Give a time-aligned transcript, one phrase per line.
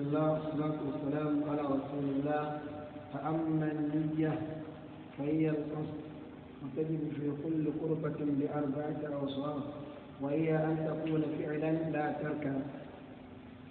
[0.00, 2.60] بسم الله والصلاة والسلام على رسول الله.
[3.12, 4.32] فأما النية
[5.18, 6.00] فهي القصد.
[6.62, 9.62] وتجد في كل قربة بأربعة أوصاف
[10.20, 12.62] وهي أن تكون فعلا لا تركا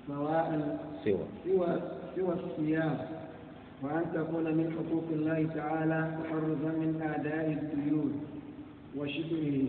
[0.07, 1.25] سواء سوى.
[1.45, 1.81] سوى
[2.15, 2.97] سوى الصيام
[3.83, 8.11] وأن تكون من حقوق الله تعالى تحرزا من أعداء الديون
[8.97, 9.65] وشبهه.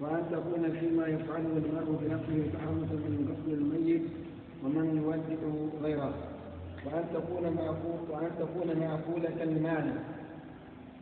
[0.00, 4.02] وأن تكون فيما يفعله المرء بنفسه تحرزا من غسل الميت
[4.64, 5.42] ومن يودع
[5.82, 6.14] غيره.
[6.86, 7.44] وأن تكون
[8.10, 9.92] وأن تكون معقولة المعنى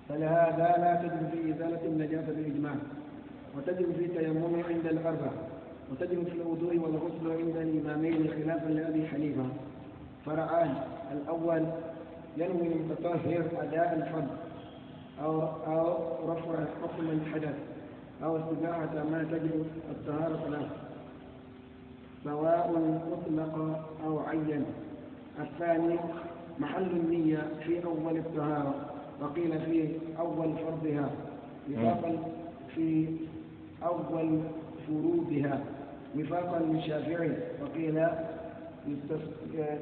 [0.08, 2.74] فلهذا لا تجب في إزالة النجاسة بالإجماع.
[3.56, 5.30] وتجب في تيمم عند الأربع.
[5.92, 9.44] وتجب في الوضوء والغسل عند الإمامين خلافا لأبي حنيفة.
[10.26, 10.74] فرعان
[11.12, 11.66] الأول
[12.36, 14.28] ينوي المتطهر أداء الفرض
[15.22, 15.96] أو أو
[16.32, 17.54] رفع حكم الحدث.
[18.24, 20.68] أو استباحة ما تجب الطهارة له.
[22.24, 24.64] سواء مطلق أو عين
[25.40, 25.98] الثاني
[26.58, 28.74] محل النية في أول الطهارة
[29.20, 31.10] وقيل في أول فرضها
[31.70, 32.18] وفاقا
[32.74, 33.06] في
[33.82, 34.40] أول
[34.86, 35.64] فروضها
[36.18, 38.06] وفاقا للشافعي وقيل
[38.86, 39.78] يستصحب.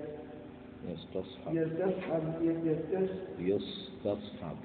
[0.89, 3.09] يستصحب يستصحب.
[3.39, 4.57] يستصحب.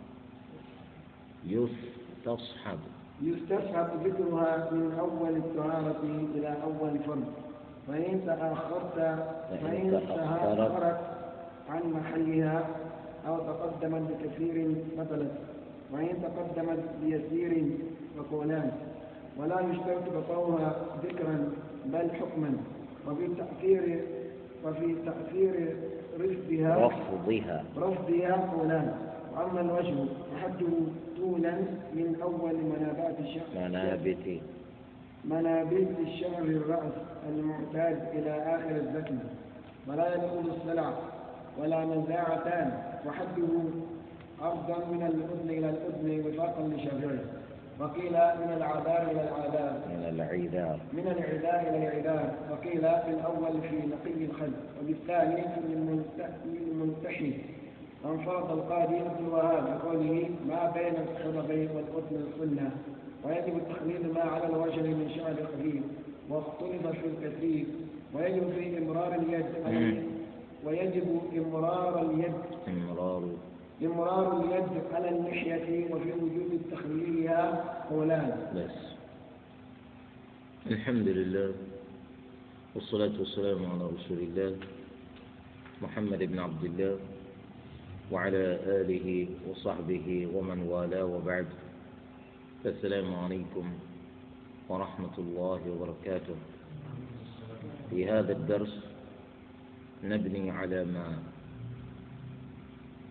[1.45, 2.79] يستصحب.
[3.21, 6.01] يستصحب ذكرها من أول الطهارة
[6.35, 7.44] إلى أول فرض.
[7.87, 8.95] فإن تأخرت
[9.63, 10.99] فإن تأخرت.
[11.69, 12.67] عن محلها
[13.27, 15.31] أو تقدمت بكثير بطلت
[15.91, 17.63] وإن تقدمت بيسير
[18.17, 18.71] فقولان.
[19.37, 21.51] ولا يشترط بقاؤها ذكرا
[21.85, 22.53] بل حكما.
[23.07, 24.01] وفي تأثير
[24.65, 25.75] وفي تأثير
[26.19, 27.63] رفضها رفضها.
[27.77, 28.95] رفضها قولان.
[29.35, 29.95] وأما الوجه
[30.33, 30.73] فحده
[31.17, 31.53] طولا
[31.93, 34.41] من أول منابات الشهر منابت.
[35.29, 36.93] منابت الشهر الرأس
[37.29, 39.15] المعتاد إلى آخر الذكر
[39.87, 40.93] ولا يدخل السلع
[41.59, 42.71] ولا نزاعتان
[43.07, 43.47] وحده
[44.41, 47.19] أرضا من الأذن إلى الأذن وفاقا لشافعي
[47.79, 53.75] وقيل من العذاب إلى العذاب من العذاب من العذاب إلى العذاب وقيل في الأول في
[53.75, 55.59] نقي الخلق وبالثاني في
[56.71, 57.33] المنتحي.
[58.03, 62.71] وانفرد القاضي ابن وهاب بقوله ما بين الصدغ والأذن السنة
[63.25, 65.83] ويجب التخليل ما على الوجه من شعر الخفيف
[66.29, 67.65] واختلف في الكثير
[68.13, 69.45] ويجب في إمرار اليد.
[70.65, 72.33] ويجب إمرار اليد.
[72.67, 73.23] إمرار.
[73.81, 78.77] إمرار اليد على اللحية وفي وجود تخليلها قولان بس.
[80.71, 81.53] الحمد لله
[82.75, 84.55] والصلاة والسلام على رسول الله
[85.81, 86.97] محمد بن عبد الله
[88.11, 91.45] وعلى آله وصحبه ومن والاه وبعد.
[92.65, 93.65] السلام عليكم
[94.69, 96.35] ورحمة الله وبركاته.
[97.89, 98.73] في هذا الدرس
[100.03, 101.17] نبني على ما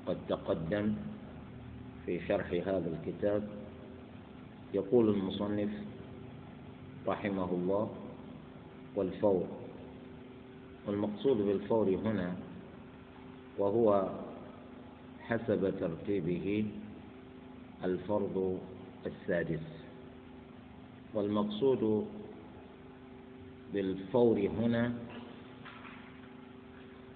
[0.07, 0.95] قد تقدم
[2.07, 3.43] في شرح هذا الكتاب.
[4.75, 5.71] يقول المصنف
[7.07, 7.91] رحمه الله
[8.97, 9.47] والفور.
[10.87, 12.35] والمقصود بالفور هنا
[13.59, 14.11] وهو
[15.23, 16.67] حسب ترتيبه
[17.85, 18.59] الفرض
[19.07, 19.67] السادس.
[21.15, 22.07] والمقصود
[23.75, 24.93] بالفور هنا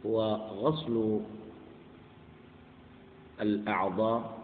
[0.06, 1.21] هو غسل
[3.41, 4.38] الأعضاء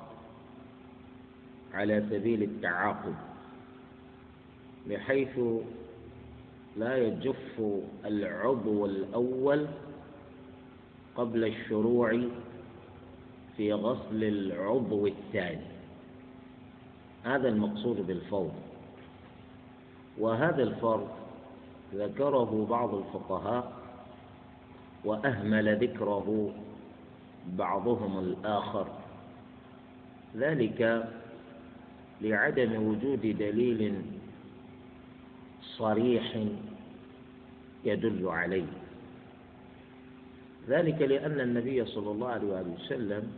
[1.75, 3.15] على سبيل التعاقب
[4.91, 5.39] بحيث
[6.77, 7.61] لا يجف
[8.05, 9.67] العضو الأول
[11.17, 12.21] قبل الشروع
[13.57, 15.74] في غسل العضو الثاني.
[17.25, 18.51] هذا المقصود بالفور
[20.19, 21.09] وهذا الفرض
[21.95, 23.73] ذكره بعض الفقهاء
[25.05, 26.55] وأهمل ذكره
[27.47, 28.87] بعضهم الآخر.
[30.37, 31.09] ذلك
[32.21, 33.95] لعدم وجود دليل
[35.77, 36.45] صريح
[37.85, 38.67] يدل عليه.
[40.69, 43.33] ذلك لأن النبي صلى الله عليه وسلم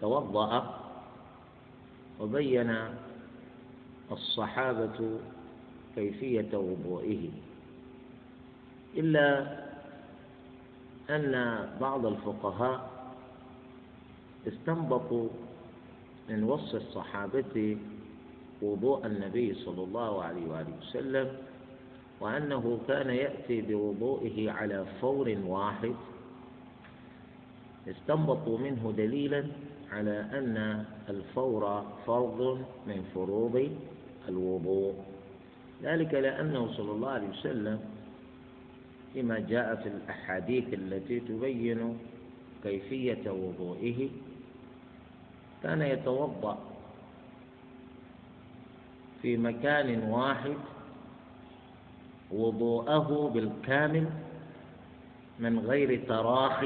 [0.00, 0.83] توضأ
[2.20, 2.70] وبين
[4.12, 5.18] الصحابة
[5.94, 7.28] كيفية وضوئه.
[8.96, 9.26] إلا
[11.10, 11.32] أن
[11.80, 12.90] بعض الفقهاء
[14.48, 15.28] استنبطوا
[16.28, 17.78] من وصف الصحابة
[18.62, 21.28] وضوء النبي صلى الله عليه وآله وسلم
[22.20, 25.94] وأنه كان يأتي بوضوئه على فور واحد.
[27.88, 29.46] استنبطوا منه دليلا
[29.94, 33.70] على أن الفور فرض من فروض
[34.28, 34.94] الوضوء.
[35.82, 37.80] ذلك لأنه صلى الله عليه وسلم
[39.12, 41.98] فيما جاء في الأحاديث التي تبين
[42.62, 44.08] كيفية وضوئه
[45.62, 46.58] كان يتوضأ
[49.22, 50.56] في مكان واحد
[52.30, 54.06] وضوءه بالكامل
[55.38, 56.64] من غير تراخ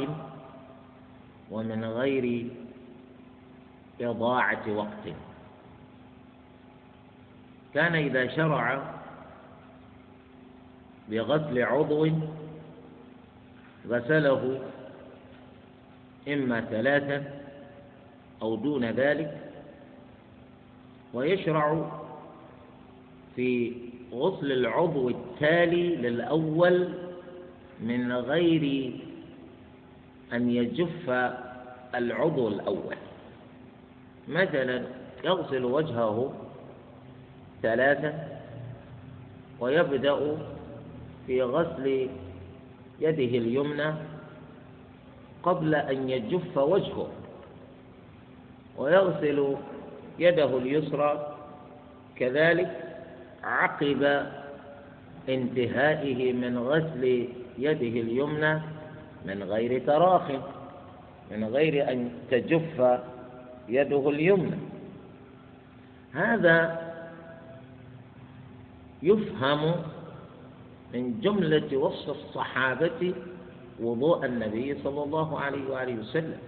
[1.50, 2.48] ومن غير
[4.00, 5.14] إضاعة وقت.
[7.74, 8.94] كان إذا شرع
[11.10, 12.08] بغسل عضو
[13.88, 14.60] غسله
[16.28, 17.40] إما ثلاثا
[18.42, 19.38] أو دون ذلك
[21.14, 21.90] ويشرع
[23.36, 23.72] في
[24.12, 26.88] غسل العضو التالي للأول
[27.80, 28.92] من غير
[30.32, 31.10] أن يجف
[31.94, 32.96] العضو الأول.
[34.28, 34.82] مثلا
[35.24, 36.32] يغسل وجهه
[37.62, 38.14] ثلاثة
[39.60, 40.36] ويبدأ
[41.26, 42.08] في غسل
[43.00, 43.94] يده اليمنى
[45.42, 47.08] قبل أن يجف وجهه
[48.78, 49.56] ويغسل
[50.18, 51.36] يده اليسرى
[52.16, 52.84] كذلك
[53.44, 54.26] عقب
[55.28, 57.28] انتهائه من غسل
[57.58, 58.60] يده اليمنى
[59.24, 60.22] من غير تراخ
[61.30, 63.00] من غير أن تجف
[63.68, 64.56] يده اليمنى.
[66.12, 66.88] هذا
[69.02, 69.74] يفهم
[70.94, 73.14] من جملة وصف الصحابة
[73.80, 76.38] وضوء النبي صلى الله عليه وآله وسلم.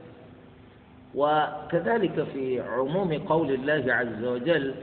[1.14, 4.74] وكذلك في عموم قول الله عز وجل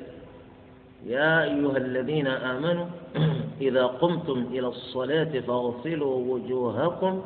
[1.05, 2.85] يا أيها الذين آمنوا
[3.61, 7.21] إذا قمتم إلى الصلاة فاغسلوا وجوهكم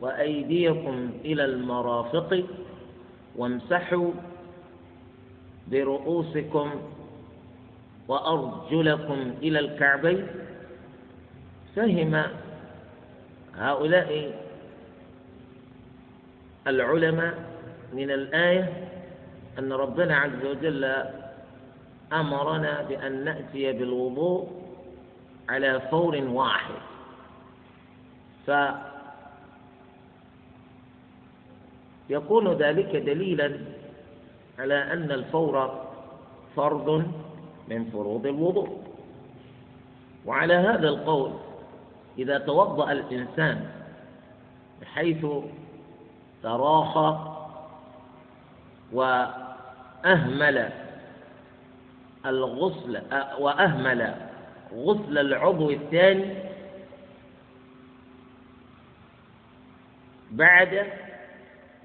[0.00, 2.44] وأيديكم إلى المرافق
[3.40, 4.10] وامسحوا
[5.68, 6.70] برؤوسكم
[8.08, 10.26] وأرجلكم إلى الكعبين.
[11.76, 12.22] فهم
[13.56, 14.40] هؤلاء
[16.66, 17.34] العلماء
[17.92, 18.88] من الآية
[19.58, 21.04] أن ربنا عز وجل
[22.12, 24.48] أمرنا بأن نأتي بالوضوء
[25.48, 26.74] على فور واحد.
[32.10, 33.52] فيكون ذلك دليلا
[34.58, 35.84] على أن الفور
[36.56, 37.06] فرض
[37.68, 38.78] من فروض الوضوء.
[40.26, 41.32] وعلى هذا القول
[42.18, 43.70] إذا توضأ الإنسان
[44.82, 45.26] بحيث
[46.42, 47.36] تراخى
[48.92, 50.70] وأهمل
[52.26, 53.02] الغسل
[53.38, 54.14] وأهمل
[54.74, 56.34] غسل العضو الثاني
[60.30, 60.86] بعد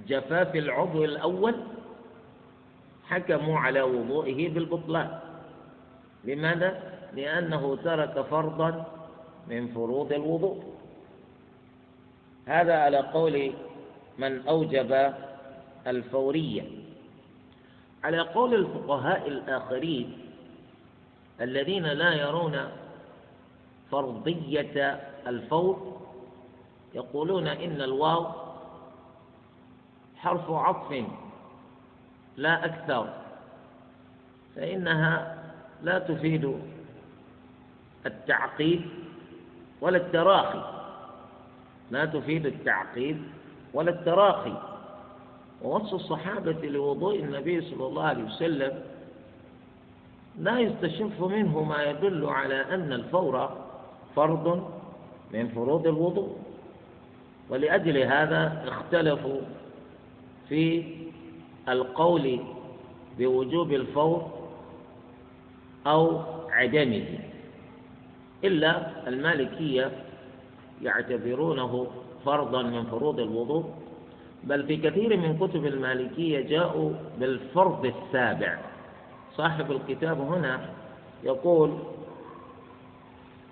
[0.08, 1.56] جفاف العضو الأول
[3.08, 5.20] حكموا على وضوئه بالبطلان.
[6.24, 6.84] لماذا؟
[7.14, 8.86] لأنه ترك فرضا
[9.48, 10.64] من فروض الوضوء.
[12.46, 13.52] هذا على قول
[14.18, 15.14] من أوجب
[15.88, 16.64] الفورية.
[18.04, 20.18] على قول الفقهاء الآخرين
[21.42, 22.70] الذين لا يرون
[23.92, 26.02] فرضية الفور
[26.96, 28.45] يقولون إن الواو
[30.26, 31.04] حرف عطف
[32.38, 33.10] لا أكثر
[34.56, 35.38] فإنها
[35.84, 36.60] لا تفيد
[38.06, 38.82] التعقيد
[39.82, 40.62] ولا التراخي.
[41.92, 43.24] لا تفيد التعقيد
[43.74, 44.54] ولا التراخي.
[45.62, 48.84] ووصف الصحابة لوضوء النبي صلى الله عليه وسلم
[50.40, 53.58] لا يستشف منه ما يدل على أن الفور
[54.16, 54.72] فرض
[55.34, 56.38] من فروض الوضوء.
[57.50, 59.42] ولأجل هذا اختلفوا
[60.50, 60.84] في
[61.70, 62.40] القول
[63.20, 64.32] بوجوب الفور
[65.88, 67.06] أو عدمه.
[68.44, 69.92] إلا المالكية
[70.82, 71.88] يعتبرونه
[72.26, 73.66] فرضا من فروض الوضوء
[74.44, 78.58] بل في كثير من كتب المالكية جاءوا بالفرض السابع.
[79.38, 80.70] صاحب الكتاب هنا
[81.24, 81.72] يقول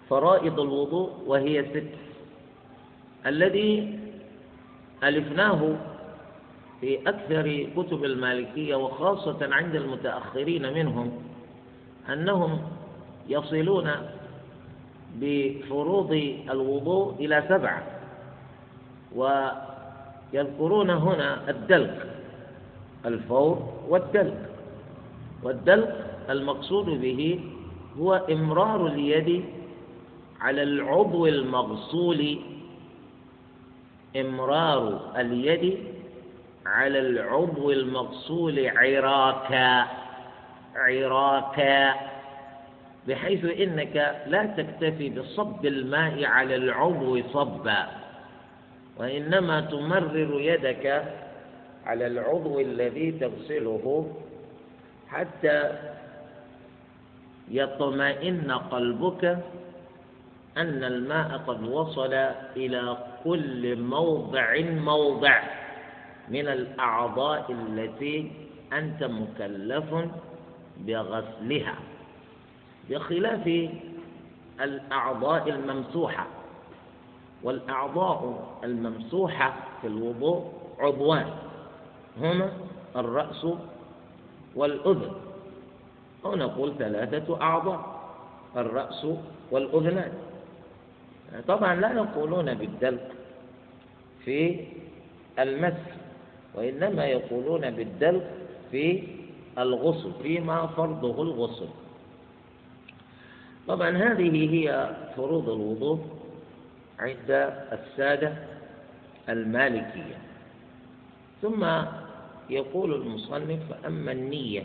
[0.10, 1.98] فرائض الوضوء وهي ست.
[3.26, 4.00] الذي
[5.04, 5.76] ألفناه
[6.84, 11.12] في أكثر كتب المالكية وخاصة عند المتأخرين منهم
[12.14, 12.62] أنهم
[13.30, 13.92] يصلون
[15.16, 16.12] بفروض
[16.50, 17.84] الوضوء إلى سبعة
[19.16, 22.08] ويذكرون هنا الدلك
[23.06, 24.50] الفور والدلك.
[25.44, 25.96] والدلق
[26.30, 27.40] المقصود به
[28.00, 29.44] هو إمرار اليد
[30.42, 32.38] على العضو المغسول.
[34.16, 35.93] إمرار اليد
[36.66, 39.88] على العضو المغسول عراكا
[40.76, 41.94] عراكا
[43.08, 47.88] بحيث إنك لا تكتفي بصب الماء على العضو صبا
[48.98, 51.04] وإنما تمرر يدك
[51.86, 54.14] على العضو الذي تغسله
[55.10, 55.72] حتى
[57.52, 59.38] يطمئن قلبك
[60.58, 62.14] أن الماء قد وصل
[62.56, 65.42] إلى كل موضع موضع.
[66.30, 68.32] من الأعضاء التي
[68.74, 70.08] أنت مكلف
[70.78, 71.76] بغسلها
[72.90, 73.70] بخلاف
[74.62, 76.28] الأعضاء الممسوحة.
[77.44, 81.30] والأعضاء الممسوحة في الوضوء عضوان
[82.22, 82.52] هما
[82.96, 83.48] الرأس
[84.56, 85.12] والأذن.
[86.26, 88.00] أو نقول ثلاثة أعضاء
[88.58, 89.08] الرأس
[89.52, 90.14] والأذنان.
[91.48, 93.10] طبعا لا يقولون بالدلق
[94.26, 94.66] في
[95.40, 96.03] المسح.
[96.56, 98.24] وإنما يقولون بالدلق
[98.72, 99.04] في
[99.58, 101.68] الغسل فيما فرضه الغسل
[103.68, 106.00] طبعا هذه هي فروض الوضوء
[107.00, 107.30] عند
[107.72, 108.34] السادة
[109.30, 110.18] المالكية.
[111.42, 111.66] ثم
[112.50, 114.64] يقول المصنف أما النية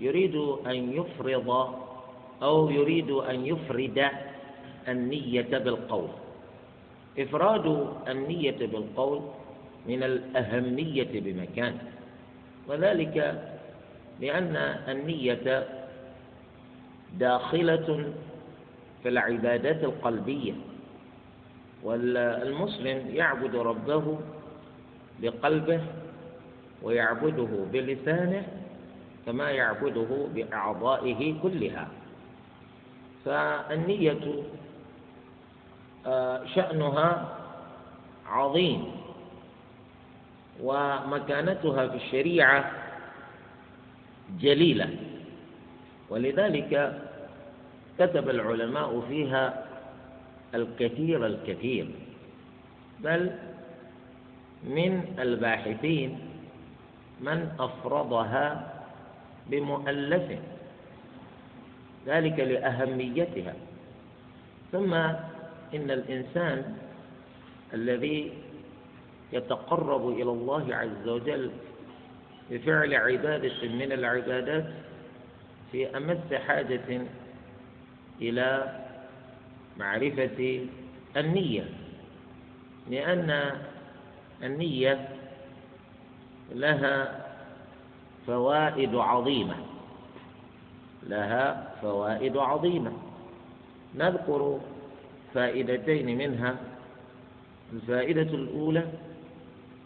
[0.00, 0.36] يريد
[0.66, 1.50] أن يفرض
[2.42, 4.08] أو يريد أن يفرد
[4.88, 6.08] النية بالقول.
[7.18, 9.20] إفراد النية بالقول
[9.86, 11.78] من الأهمية بمكان.
[12.68, 13.42] وذلك
[14.20, 14.56] لأن
[14.88, 15.66] النية
[17.18, 18.12] داخلة
[19.02, 20.52] في العبادات القلبية
[21.82, 24.18] والمسلم يعبد ربه
[25.22, 25.80] بقلبه
[26.82, 28.46] ويعبده بلسانه
[29.26, 31.88] كما يعبده بأعضائه كلها.
[33.24, 34.42] فالنية
[36.06, 37.38] آه، شأنها
[38.26, 39.01] عظيم.
[40.62, 42.70] ومكانتها في الشريعة
[44.40, 44.88] جليلة.
[46.10, 46.98] ولذلك
[47.98, 49.64] كتب العلماء فيها
[50.54, 51.86] الكثير الكثير
[53.00, 53.30] بل
[54.64, 56.18] من الباحثين
[57.20, 58.72] من أفرضها
[59.50, 60.38] بمؤلف
[62.06, 63.54] ذلك لأهميتها.
[64.72, 64.94] ثم
[65.74, 66.76] إن الإنسان
[67.74, 68.32] الذي
[69.32, 71.50] يتقرب إلى الله عز وجل
[72.50, 74.64] بفعل عبادة من العبادات
[75.72, 77.06] في أمس حاجة
[78.20, 78.78] إلى
[79.78, 80.66] معرفة
[81.16, 81.64] النية
[82.90, 83.52] لأن
[84.42, 85.08] النية
[86.52, 87.26] لها
[88.26, 89.56] فوائد عظيمة
[91.02, 92.92] لها فوائد عظيمة.
[93.94, 94.60] نذكر
[95.34, 96.56] فائدتين منها
[97.72, 98.88] الفائدة الأولى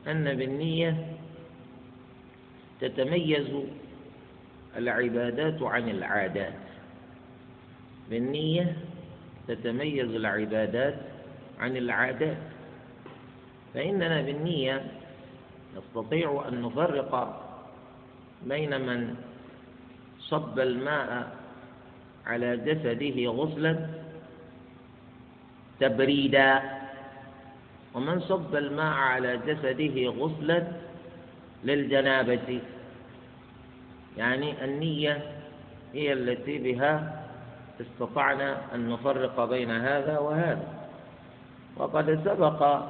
[0.06, 1.16] أن بالنية
[2.80, 3.46] تتميز
[4.76, 6.52] العبادات عن العادات.
[8.10, 8.76] بالنية
[9.48, 10.98] تتميز العبادات
[11.58, 12.36] عن العادات.
[13.74, 14.84] فإننا بالنية
[15.76, 17.42] نستطيع أن نفرق
[18.46, 19.14] بين من
[20.18, 21.36] صب الماء
[22.26, 23.86] على جسده غسلا
[25.80, 26.75] تبريدا
[27.96, 30.66] ومن صب الماء على جسده غسلا
[31.64, 32.60] للجنابة.
[34.16, 35.32] يعني النية
[35.92, 37.24] هي التي بها
[37.80, 40.68] استطعنا أن نفرق بين هذا وهذا.
[41.76, 42.82] وقد سبق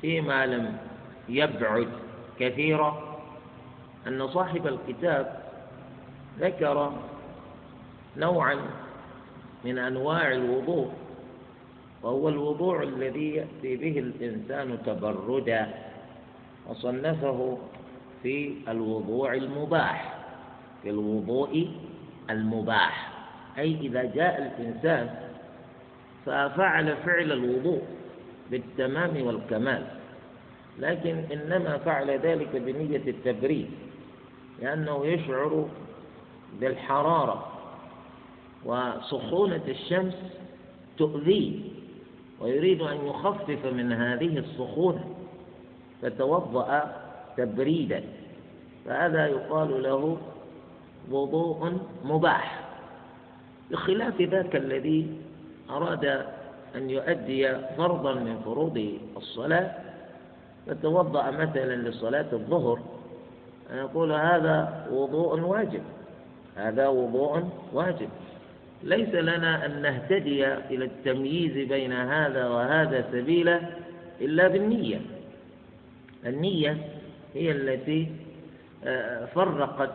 [0.00, 0.76] فيما لم
[1.28, 1.88] يبعد
[2.38, 3.18] كثيرا
[4.06, 5.40] أن صاحب الكتاب
[6.38, 6.92] ذكر
[8.16, 8.56] نوعا
[9.64, 10.92] من أنواع الوضوء
[12.02, 15.68] وهو الوضوء الذي يأتي به الإنسان تبردا
[16.68, 17.58] وصنفه
[18.22, 20.18] في الوضوء المباح
[20.82, 21.68] في الوضوء
[22.30, 23.10] المباح.
[23.58, 25.14] أي إذا جاء الإنسان
[26.26, 27.82] ففعل فعل الوضوء
[28.50, 29.86] بالتمام والكمال.
[30.78, 33.70] لكن إنما فعل ذلك بنية التبريد
[34.62, 35.68] لأنه يشعر
[36.60, 37.46] بالحرارة
[38.64, 40.16] وسخونة الشمس
[40.98, 41.79] تؤذيه.
[42.40, 45.04] ويريد أن يخفف من هذه السخونة
[46.02, 46.96] فتوضأ
[47.36, 48.02] تبريدا
[48.84, 50.16] فهذا يقال له
[51.10, 52.60] وضوء مباح.
[53.70, 55.16] بخلاف ذاك الذي
[55.70, 56.04] أراد
[56.74, 59.74] أن يؤدي فرضا من فروض الصلاة
[60.66, 62.78] فتوضأ مثلا لصلاة الظهر
[63.72, 65.82] يقول هذا وضوء واجب
[66.56, 68.08] هذا وضوء واجب.
[68.82, 73.60] ليس لنا أن نهتدي إلى التمييز بين هذا وهذا سبيلا
[74.20, 75.00] إلا بالنية.
[76.26, 76.76] النية
[77.34, 78.08] هي التي
[78.84, 79.90] آه، فرقت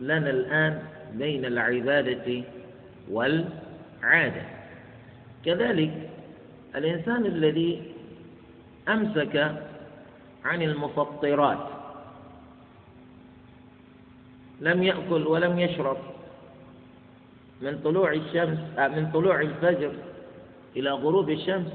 [0.00, 2.42] لنا الآن بين العبادة
[3.10, 4.42] والعادة.
[5.44, 6.10] كذلك
[6.76, 7.82] الإنسان الذي
[8.88, 9.52] أمسك
[10.44, 11.68] عن المفطرات
[14.60, 15.96] لم يأكل ولم يشرب
[17.62, 19.92] من طلوع الشمس آه، من طلوع الفجر
[20.76, 21.72] إلى غروب الشمس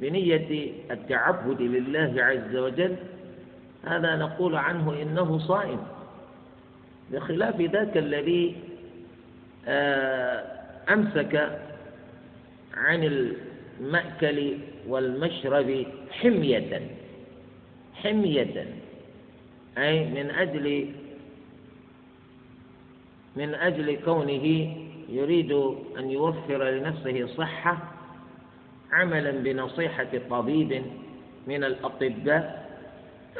[0.00, 2.96] بنية التعبد لله عز وجل.
[3.84, 5.80] هذا نقول عنه إنه صائم.
[7.12, 8.56] بخلاف ذاك الذي
[9.68, 10.44] آه،
[10.92, 11.60] أمسك
[12.74, 13.28] عن
[13.80, 14.56] المأكل
[14.88, 16.80] والمشرب حمية
[17.94, 18.66] حمية
[19.78, 20.90] أي من أجل
[23.36, 24.74] من أجل كونه
[25.08, 25.52] يريد
[25.98, 27.78] أن يوفر لنفسه صحة
[28.92, 30.82] عملا بنصيحة طبيب
[31.46, 32.66] من الأطباء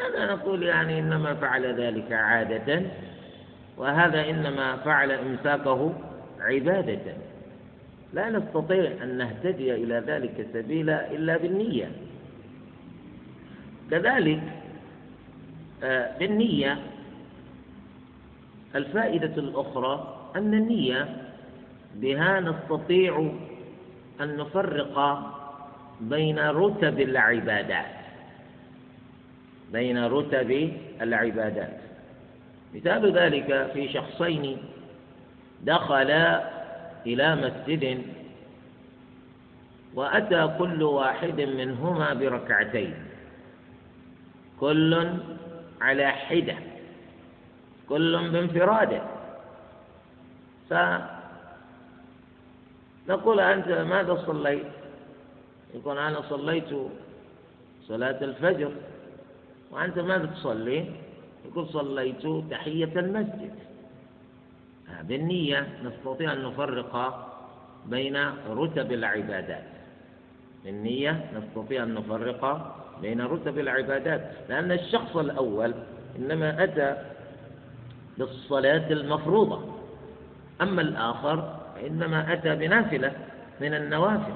[0.04, 2.82] هذا نقول يعني إنما فعل ذلك عادة
[3.76, 5.92] وهذا إنما فعل إمساكه
[6.40, 7.14] عبادة.
[8.12, 11.90] لا نستطيع أن نهتدي إلى ذلك سبيلا إلا بالنية.
[13.90, 14.40] كذلك
[15.82, 16.78] آه، بالنية
[18.76, 21.09] الفائدة الأخرى أن النية
[21.95, 23.30] بها نستطيع
[24.21, 25.21] أن نفرق
[26.00, 27.97] بين رتب العبادات.
[29.73, 31.80] بين رتب العبادات.
[32.75, 34.59] مثال ذلك في شخصين
[35.62, 36.50] دخلا
[37.06, 38.02] إلى مسجد
[39.95, 42.95] وأتى كل واحد منهما بركعتين.
[44.61, 45.09] كل
[45.80, 46.56] على حدة.
[47.88, 49.02] كل بانفراده.
[53.07, 54.66] فنقول أنت ماذا صليت؟
[55.75, 56.69] يقول أنا صليت
[57.88, 58.73] صلاة الفجر.
[59.71, 60.90] وأنت ماذا تصلي
[61.45, 63.55] يقول صليت تحية المسجد.
[65.02, 67.22] بالنية نستطيع أن نفرق
[67.87, 68.16] بين
[68.51, 69.64] رتب العبادات.
[70.64, 74.31] بالنية نستطيع أن نفرق بين رتب العبادات.
[74.49, 75.75] لأن الشخص الأول
[76.18, 77.15] إنما أتى
[78.18, 79.61] بالصلاة المفروضة.
[80.62, 83.12] أما الآخر إنما أتى بنافلة
[83.61, 84.35] من النوافل.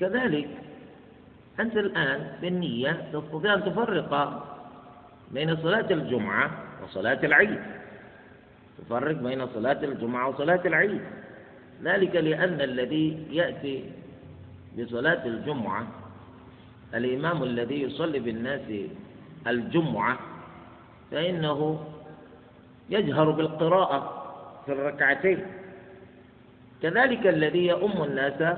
[0.00, 0.48] كذلك
[1.60, 4.12] أنت الآن بالنية تستطيع أن تفرق
[5.30, 6.50] بين صلاة الجمعة
[6.84, 7.60] وصلاة العيد.
[8.78, 11.00] تفرق بين صلاة الجمعة وصلاة العيد.
[11.82, 13.84] ذلك لأن الذي يأتي
[14.78, 15.86] بصلاة الجمعة
[16.94, 18.68] الإمام الذي يصلي بالناس
[19.46, 20.18] الجمعة
[21.10, 21.84] فإنه
[22.90, 23.98] يجهر بالقراءة
[24.66, 25.38] في الركعتين.
[26.82, 28.56] كذلك الذي يؤم الناس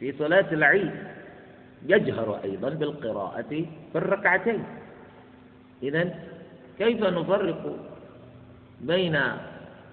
[0.00, 0.90] في صلاة العيد
[1.86, 3.52] يجهر أيضا بالقراءة
[3.92, 4.64] في الركعتين.
[5.82, 6.14] إذا
[6.78, 7.76] كيف نفرق
[8.80, 9.20] بين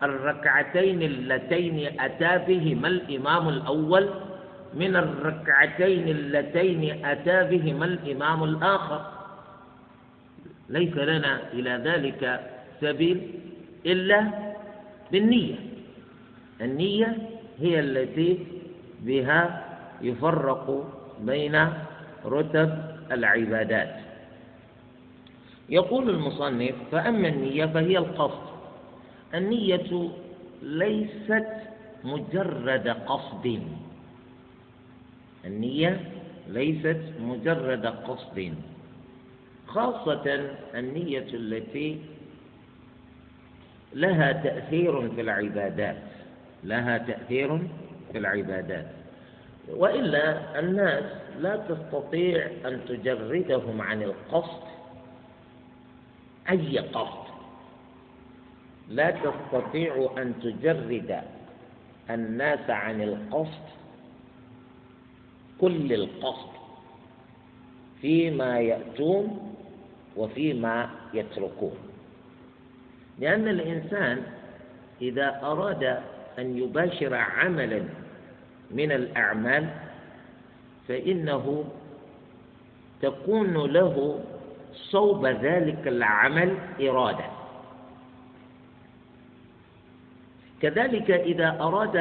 [0.03, 4.10] الركعتين اللتين أتى بهما الإمام الأول
[4.73, 9.01] من الركعتين اللتين أتى بهما الإمام الآخر؟
[10.69, 12.50] ليس لنا إلى ذلك
[12.81, 13.17] سبيل
[13.85, 14.27] إلا
[15.11, 15.55] بالنية.
[16.61, 17.17] النية
[17.59, 18.39] هي التي
[19.01, 19.65] بها
[20.01, 20.65] يفرق
[21.21, 21.55] بين
[22.25, 22.69] رتب
[23.11, 23.95] العبادات.
[25.69, 28.47] يقول المصنف فأما النية فهي القصد.
[29.33, 30.09] النية
[30.61, 31.47] ليست
[32.03, 33.61] مجرد قصد.
[35.45, 36.01] النية
[36.49, 38.53] ليست مجرد قصد.
[39.67, 40.25] خاصة
[40.75, 41.99] النية التي
[43.93, 45.97] لها تأثير في العبادات
[46.63, 47.58] لها تأثير
[48.12, 48.88] في العبادات.
[49.69, 51.04] وإلا الناس
[51.39, 54.63] لا تستطيع أن تجردهم عن القصد
[56.49, 57.32] أي قصد.
[58.89, 61.21] لا تستطيع أن تجرد
[62.10, 63.65] الناس عن القصد
[65.62, 66.49] كل القصد
[68.01, 69.56] فيما يأتون
[70.17, 71.90] وفيما يتركون.
[73.21, 74.23] لأن الإنسان
[75.01, 75.84] إذا أراد
[76.39, 77.84] أن يباشر عملا
[78.71, 79.69] من الأعمال
[80.88, 81.65] فإنه
[83.01, 84.19] تكون له
[84.73, 87.25] صوب ذلك العمل إرادة.
[90.62, 91.95] كذلك إذا أراد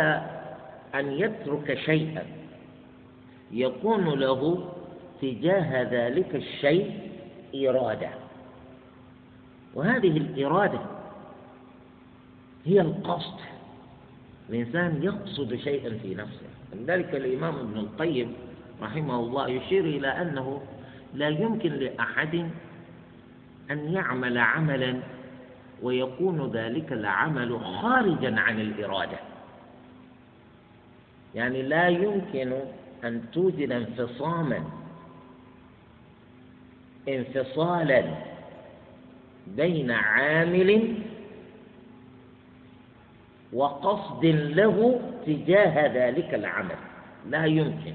[0.95, 2.23] أن يترك شيئا
[3.53, 4.71] يكون له
[5.23, 7.11] تجاه ذلك الشيء
[7.55, 8.09] إرادة.
[9.75, 10.81] وهذه الإرادة
[12.65, 13.39] هي القصد.
[14.51, 16.47] الإنسان يقصد شيئا في نفسه.
[16.73, 18.33] لذلك الإمام ابن القيم
[18.83, 20.63] رحمه الله يشير إلى أنه
[21.15, 22.51] لا يمكن لأحد
[23.71, 24.97] أن يعمل عملا
[25.83, 29.19] ويكون ذلك العمل خارجا عن الإرادة.
[31.35, 32.53] يعني لا يمكن
[33.05, 34.65] أن توجد انفصاما
[37.09, 38.05] انفصالا
[39.47, 40.95] بين عامل
[43.53, 46.77] وقصد له تجاه ذلك العمل.
[47.27, 47.95] لا يمكن.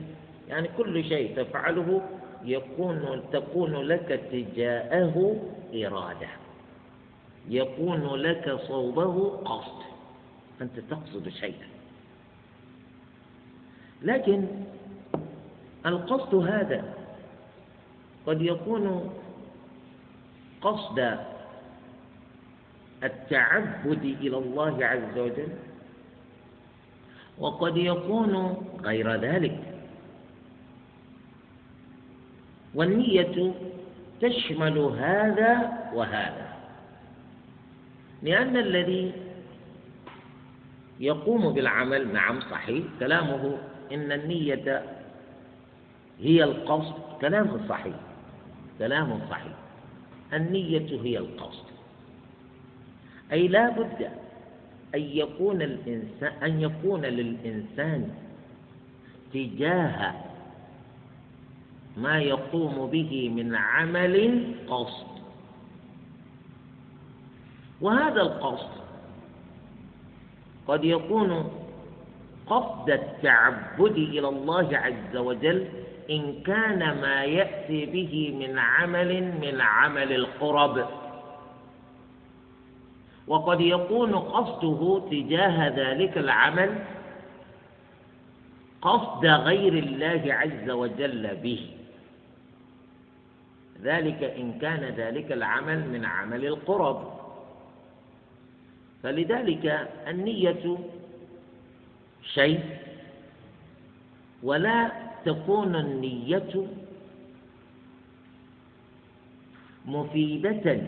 [0.50, 2.02] يعني كل شيء تفعله
[2.44, 5.36] يكون تكون لك تجاهه
[5.76, 6.28] إرادة.
[7.50, 9.82] يكون لك صوبه قصد.
[10.62, 11.68] أنت تقصد شيئا.
[14.02, 14.46] لكن
[15.86, 16.94] القصد هذا
[18.28, 19.14] قد يكون
[20.62, 21.18] قصد
[23.04, 25.48] التعبد إلى الله عز وجل.
[27.38, 29.60] وقد يكون غير ذلك.
[32.76, 33.54] والنية
[34.22, 36.54] تشمل هذا وهذا.
[38.24, 39.12] لأن الذي
[41.00, 43.58] يقوم بالعمل نعم صحيح كلامه
[43.92, 44.84] إن النية
[46.20, 46.94] هي القصد.
[47.22, 47.96] كلام صحيح.
[48.80, 49.54] كلام صحيح.
[50.34, 51.75] النية هي القصد.
[53.32, 54.10] أي لا بد
[54.96, 58.10] أن يكون الإنسان أن يكون للإنسان
[59.34, 60.14] تجاه
[61.98, 64.16] ما يقوم به من عمل
[64.68, 65.08] قصد.
[67.82, 68.70] وهذا القصد
[70.68, 71.52] قد يكون
[72.48, 75.68] قصد التعبد إلى الله عز وجل
[76.10, 81.05] إن كان ما يأتي به من عمل من عمل القرب.
[83.28, 86.84] وقد يكون قصده تجاه ذلك العمل
[88.82, 91.70] قصد غير الله عز وجل به.
[93.82, 97.16] ذلك إن كان ذلك العمل من عمل القرب.
[99.04, 100.78] فلذلك النية
[102.24, 102.60] شيء
[104.44, 104.92] ولا
[105.26, 106.68] تكون النية
[109.86, 110.82] مفيدة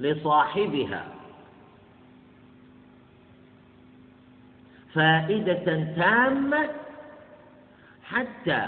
[0.00, 1.14] لصاحبها.
[4.94, 5.64] فائدة
[5.96, 6.70] تامة
[8.02, 8.66] حتى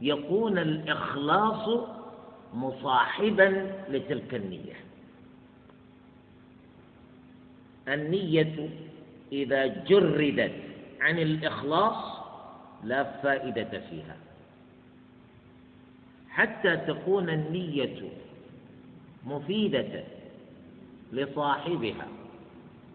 [0.00, 1.88] يكون الإخلاص
[2.54, 4.76] مصاحبا لتلك النية.
[7.88, 8.68] النية
[9.32, 10.52] إذا جردت
[11.00, 12.22] عن الإخلاص
[12.84, 14.16] لا فائدة فيها.
[16.30, 18.10] حتى تكون النية
[19.24, 20.04] مفيدة
[21.12, 22.06] لصاحبها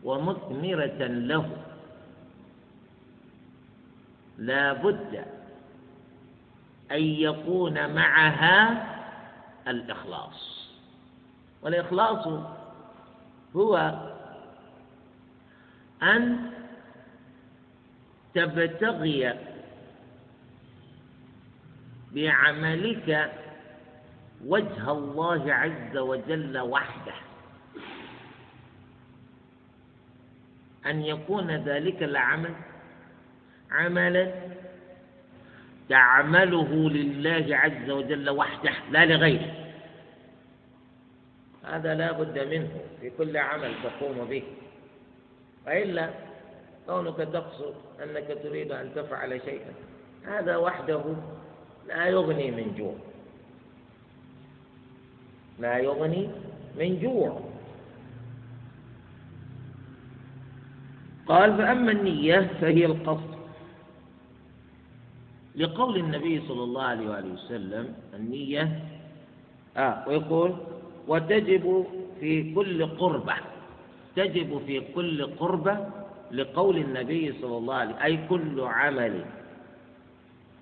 [0.04, 1.58] ومثمرة له.
[4.38, 5.26] لا بد
[6.92, 8.88] أن يكون معها
[9.68, 10.70] الإخلاص.
[11.62, 12.28] والإخلاص
[13.56, 13.94] هو
[16.04, 16.52] أن
[18.34, 19.34] تبتغي
[22.12, 23.32] بعملك
[24.46, 27.27] وجه الله عز وجل وحده.
[30.90, 32.54] أن يكون ذلك العمل
[33.72, 34.32] عملا
[35.90, 39.54] تعمله لله عز وجل وحده لا لغيره.
[41.64, 42.70] هذا لا بد منه
[43.02, 44.44] في كل عمل تقوم به.
[45.68, 46.10] وإلا
[46.88, 49.74] كونك تقصد أنك تريد أن تفعل شيئا
[50.26, 51.04] هذا وحده
[51.88, 52.96] لا يغني من جوع.
[55.60, 56.30] لا يغني
[56.76, 57.57] من جوع.
[61.28, 63.38] قال فأما النية فهي القصد.
[65.56, 68.80] لقول النبي صلى الله عليه وآله وسلم النية
[69.78, 70.56] آه ويقول
[71.08, 71.86] وتجب
[72.20, 73.34] في كل قربة
[74.16, 75.78] تجب في كل قربة
[76.32, 79.26] لقول النبي صلى الله عليه وسلم أي كل عمل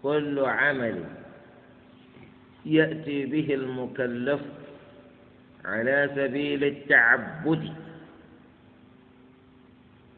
[0.04, 1.04] كل عمل
[2.66, 4.42] يأتي به المكلف
[5.66, 7.74] على سبيل التعبد.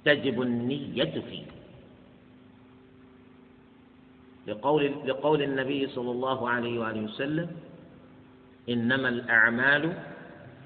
[0.07, 1.45] تجب النية فيه.
[4.47, 7.49] لقول لقول النبي صلى الله عليه وآله وسلم
[8.69, 9.83] إنما الأعمال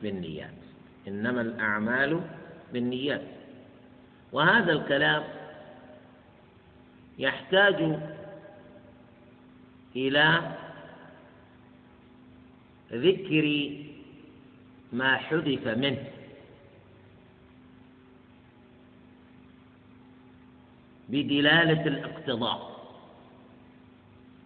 [0.02, 0.60] بالنيات.
[1.08, 2.22] إنما الأعمال
[2.74, 3.22] بالنيات.
[4.32, 5.24] وهذا الكلام
[7.20, 8.00] يحتاج
[9.96, 10.58] إلى
[12.94, 13.46] ذكر
[14.94, 16.21] ما حذف منه.
[21.12, 22.72] بدلالة الاقتضاء.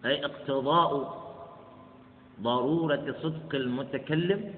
[0.04, 0.90] أي اقتضاء
[2.42, 4.54] ضرورة صدق المتكلم.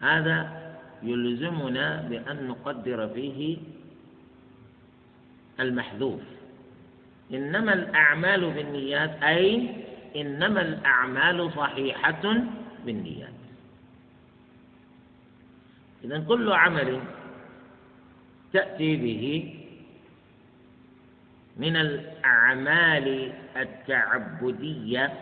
[0.00, 0.38] هذا
[1.02, 3.56] يلزمنا بأن نقدر فيه
[5.60, 6.20] المحذوف.
[7.32, 9.68] إنما الأعمال بالنيات أي
[10.16, 12.24] إنما الأعمال صحيحة
[12.86, 13.32] بالنيات.
[16.04, 17.00] إذا كل عمل
[18.52, 19.54] تأتي به
[21.56, 25.12] من الأعمال التعبدية.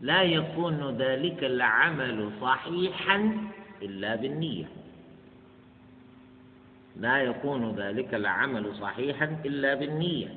[0.00, 3.36] لا يكون ذلك العمل صحيحا
[3.82, 4.64] إلا بالنية.
[6.96, 10.34] لا يكون ذلك العمل صحيحا إلا بالنية.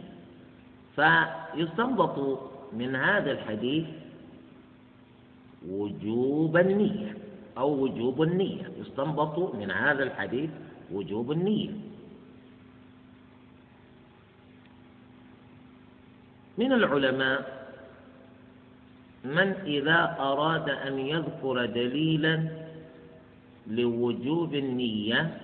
[0.96, 2.40] فيستنبط
[2.74, 3.86] من هذا الحديث
[5.70, 7.18] وجوب النية
[7.58, 8.72] أو وجوب النية.
[8.80, 10.50] يستنبط من هذا الحديث
[10.92, 11.70] وجوب النية.
[16.58, 17.66] من العلماء
[19.24, 22.44] من إذا أراد أن يذكر دليلا
[23.68, 25.38] لوجوب النية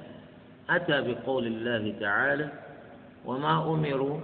[0.69, 2.50] أتى بقول الله تعالى
[3.26, 4.19] وما أمروا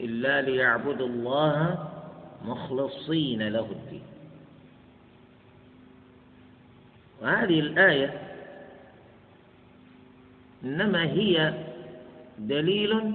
[0.00, 1.88] إلا ليعبدوا الله
[2.44, 4.02] مخلصين له الدين.
[7.22, 8.20] وهذه الآية
[10.64, 11.54] إنما هي
[12.38, 13.12] دليل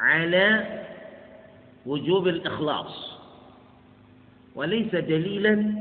[0.00, 0.80] على
[1.86, 3.10] وجوب الإخلاص
[4.54, 5.74] وليس دليلا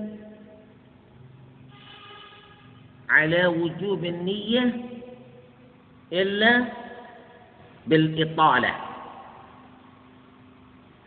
[3.10, 4.86] على وجوب النية
[6.14, 6.66] إلا
[7.88, 8.76] بالإطالة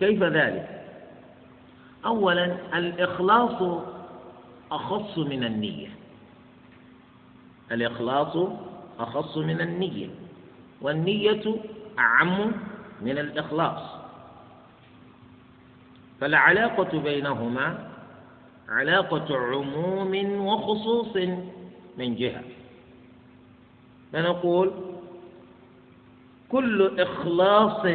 [0.00, 0.82] كيف ذلك؟
[2.04, 3.82] أولا الإخلاص
[4.72, 5.88] أخص من النية
[7.72, 8.36] الإخلاص
[8.98, 10.08] أخص من النية
[10.80, 11.54] والنية
[11.98, 12.52] أعم
[13.04, 13.82] من الإخلاص.
[16.20, 17.88] فالعلاقة بينهما
[18.68, 21.16] علاقة عموم وخصوص
[21.98, 22.42] من جهة.
[24.12, 24.72] فنقول
[26.48, 27.86] كل إخلاص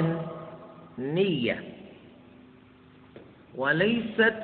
[0.97, 1.73] نية
[3.55, 4.43] وليست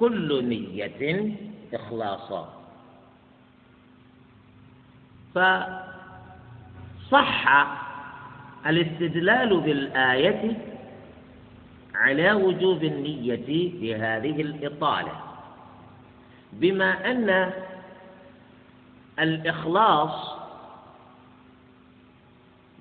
[0.00, 1.36] كل نية
[1.74, 2.54] إخلاصا.
[7.04, 7.48] فصح
[8.68, 10.56] الاستدلال بالآية
[11.94, 15.20] على وجوب النية بهذه الإطالة.
[16.52, 17.52] بما أن
[19.18, 20.38] الإخلاص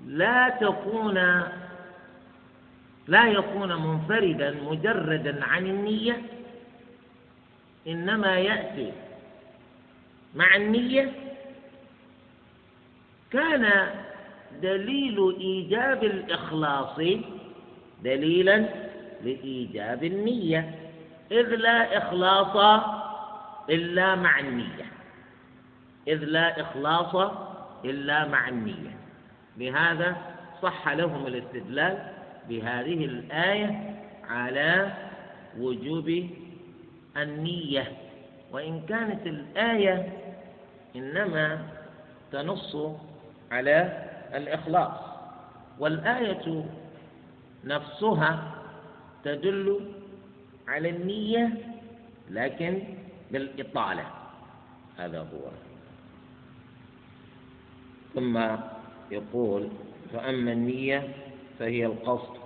[0.07, 1.43] لا تكون
[3.07, 6.21] لا يكون منفردا مجردا عن النية
[7.87, 8.91] إنما يأتي
[10.35, 11.11] مع النية.
[13.31, 13.89] كان
[14.61, 16.99] دليل إيجاب الإخلاص.
[18.03, 18.65] دليلا
[19.23, 20.75] لإيجاب النية.
[21.31, 22.83] إذ لا إخلاص
[23.69, 24.85] إلا مع النية.
[26.07, 27.31] إذ لا إخلاص
[27.85, 28.97] إلا مع النية.
[29.57, 30.17] لهذا
[30.61, 31.97] صح لهم الاستدلال
[32.49, 33.95] بهذه الآية
[34.29, 34.93] على
[35.59, 36.27] وجوب
[37.17, 37.91] النية.
[38.51, 40.13] وإن كانت الآية
[40.95, 41.59] إنما
[42.31, 42.77] تنص
[43.51, 44.06] على
[44.37, 44.91] الإخلاص.
[45.79, 46.65] والآية
[47.63, 48.55] نفسها
[49.23, 49.79] تدل
[50.67, 51.49] على النية
[52.29, 52.83] لكن
[53.31, 54.05] بالإطالة.
[54.97, 55.47] هذا هو.
[58.15, 58.37] ثم
[59.11, 59.67] يقول
[60.13, 61.13] فأما النية
[61.59, 62.37] فهي القصد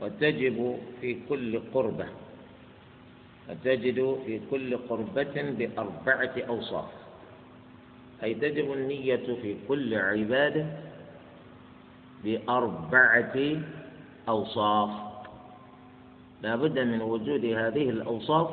[0.00, 2.06] وتجب في كل قربة
[3.50, 7.01] وتجد في كل قربة بأربعة أوصاف.
[8.22, 10.66] أي تجب النية في كل عبادة
[12.24, 13.62] بأربعة
[14.28, 14.90] أوصاف.
[16.42, 18.50] لا بد من وجود هذه الأوصاف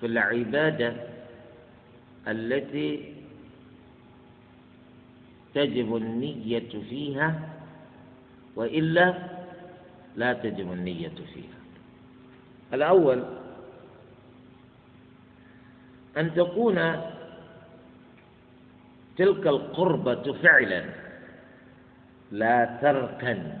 [0.00, 0.96] في العبادة
[2.28, 3.14] التي
[5.54, 7.48] تجب النية فيها
[8.56, 9.14] وإلا
[10.16, 11.58] لا تجب النية فيها.
[12.72, 13.24] الأول
[16.16, 16.78] أن تكون
[19.16, 20.84] تلك القربة فعلا
[22.32, 23.58] لا تركا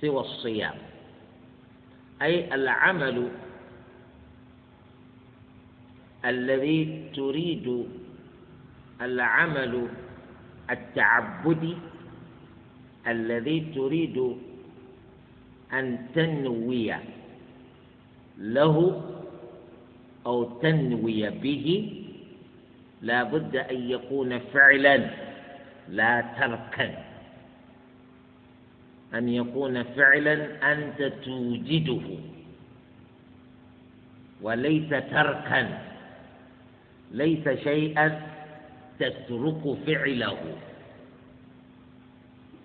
[0.00, 0.74] سوى الصيام.
[2.22, 3.28] أي العمل
[6.24, 7.86] الذي تريد
[9.02, 9.88] العمل
[10.70, 11.76] التعبدي
[13.06, 14.36] الذي تريد
[15.72, 16.94] أن تنوي
[18.38, 18.76] له
[20.26, 21.66] أو تنوي به
[23.04, 25.10] لا بد أن يكون فعلا
[25.88, 27.04] لا تركا.
[29.14, 32.06] أن يكون فعلا أنت توجده.
[34.42, 35.78] وليس تركا.
[37.12, 38.20] ليس شيئا
[38.98, 40.38] تترك فعله.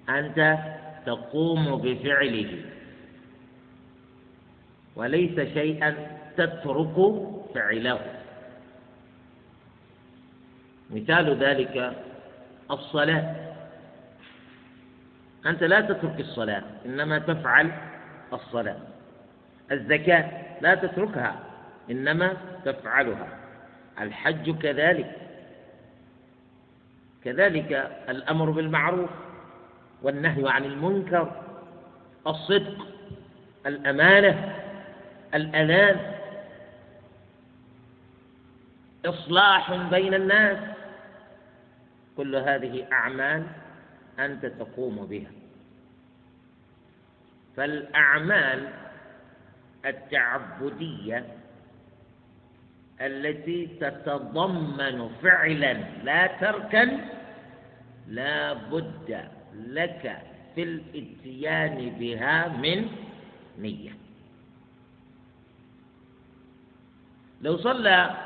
[0.10, 0.58] أنت
[1.06, 2.62] تقوم بفعله.
[4.96, 5.96] وليس شيئا
[6.38, 6.96] تترك
[7.54, 8.19] فعله.
[10.90, 11.94] مثال ذلك
[12.72, 13.36] الصلاة.
[15.46, 17.72] أنت لا تترك الصلاة إنما تفعل
[18.34, 18.78] الصلاة.
[19.72, 21.40] الزكاة لا تتركها
[21.92, 22.34] إنما
[22.66, 23.28] تفعلها.
[24.02, 25.16] الحج كذلك.
[27.24, 29.10] كذلك الأمر بالمعروف
[30.02, 31.42] والنهي عن المنكر
[32.28, 32.88] الصدق
[33.66, 34.56] الأمانة
[35.34, 36.00] الأنان
[39.06, 40.58] إصلاح بين الناس.
[42.20, 43.44] كل هذه أعمال
[44.20, 45.32] أنت تقوم بها.
[47.58, 48.70] فالأعمال
[49.86, 51.26] التعبدية
[53.02, 57.00] التي تتضمن فعلا لا تركا
[58.08, 60.22] لا بد لك
[60.56, 62.88] في الاتيان بها من
[63.60, 63.92] نية.
[67.42, 68.18] لو صلى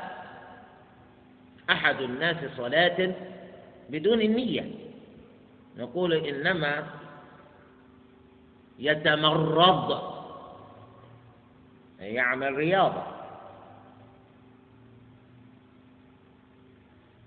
[1.70, 3.33] أحد الناس صلاة
[3.90, 4.70] بدون النية.
[5.76, 6.86] نقول إنما
[8.78, 10.14] يتمرض
[12.00, 13.02] يعمل رياضة.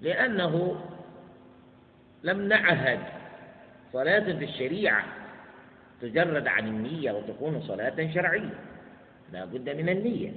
[0.02, 0.82] لأنه
[2.24, 3.00] لم نعهد
[3.94, 5.06] صلاة في الشريعة
[6.02, 8.60] تجرد عن النية وتكون صلاة شرعية.
[9.34, 10.34] لا بد من النية.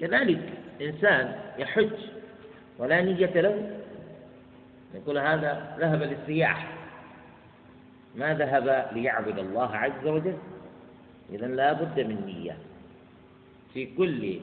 [0.00, 1.90] كذلك إنسان يحج
[2.78, 3.77] ولا نية له.
[4.94, 6.72] يقول هذا ذهب للسياح.
[8.14, 10.36] ما ذهب ليعبد الله عز وجل؟
[11.30, 12.56] إذا لا بد من نية.
[13.74, 14.40] في كل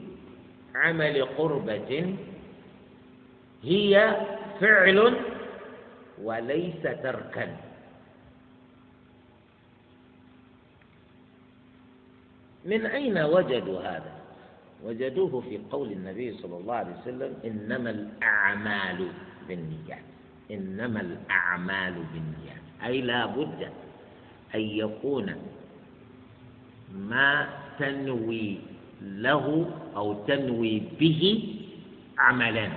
[0.74, 2.16] عمل قربة
[3.62, 4.16] هي
[4.60, 5.16] فعل
[6.22, 7.56] وليس تركا.
[12.64, 14.12] من أين وجدوا هذا؟
[14.84, 19.08] وجدوه في قول النبي صلى الله عليه وسلم إنما الأعمال
[19.48, 20.15] بالنيات.
[20.50, 22.62] إنما الأعمال بالنيات.
[22.84, 23.68] أي لا بد
[24.54, 25.34] أن يكون
[26.94, 28.58] ما تنوي
[29.02, 31.22] له أو تنوي به
[32.18, 32.68] عملا.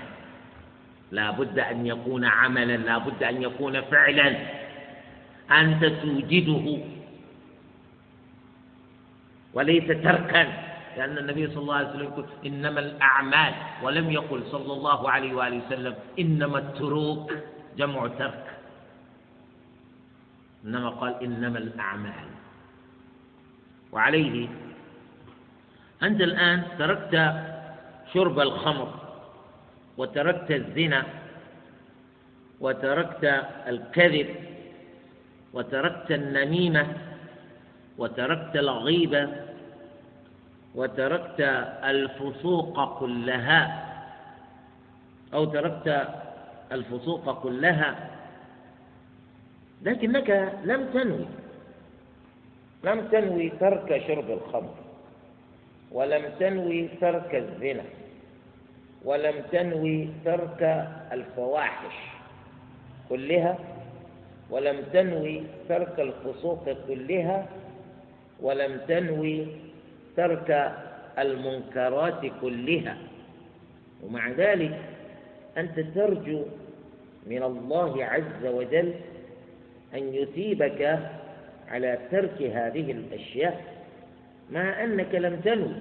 [1.12, 4.36] لا بد أن يكون عملا لا بد أن يكون فعلا.
[5.52, 6.78] أنت توجده.
[9.54, 10.44] وليس تركا.
[10.98, 13.54] لأن النبي صلى الله عليه وسلم يقول إنما الأعمال.
[13.84, 17.34] ولم يقل صلى الله عليه وآله وسلم إنما التروك.
[17.78, 18.46] جمع ترك.
[20.66, 22.28] إنما قال إنما الأعمال.
[23.92, 24.48] وعليه.
[26.04, 27.16] أنت الآن تركت
[28.14, 28.90] شرب الخمر
[29.98, 31.04] وتركت الزنا
[32.60, 33.26] وتركت
[33.68, 34.36] الكذب
[35.54, 36.88] وتركت النميمة
[37.98, 39.30] وتركت الغيبة
[40.76, 41.42] وتركت
[41.84, 43.86] الفسوق كلها
[45.34, 46.08] أو تركت
[46.72, 48.10] الفسوق كلها.
[49.82, 50.30] لكنك
[50.64, 51.26] لم تنوي
[52.84, 54.76] لم تنوي ترك شرب الخمر
[55.92, 57.84] ولم تنوي ترك الزنا
[59.06, 60.62] ولم تنوي ترك
[61.12, 61.96] الفواحش
[63.10, 63.58] كلها
[64.50, 67.48] ولم تنوي ترك الفسوق كلها
[68.42, 69.48] ولم تنوي
[70.18, 70.50] ترك
[71.20, 72.98] المنكرات كلها.
[74.04, 74.80] ومع ذلك
[75.58, 76.46] أنت ترجو
[77.28, 78.94] من الله عز وجل
[79.94, 81.00] أن يثيبك
[81.68, 83.64] على ترك هذه الأشياء
[84.52, 85.76] مع أنك لم تنوي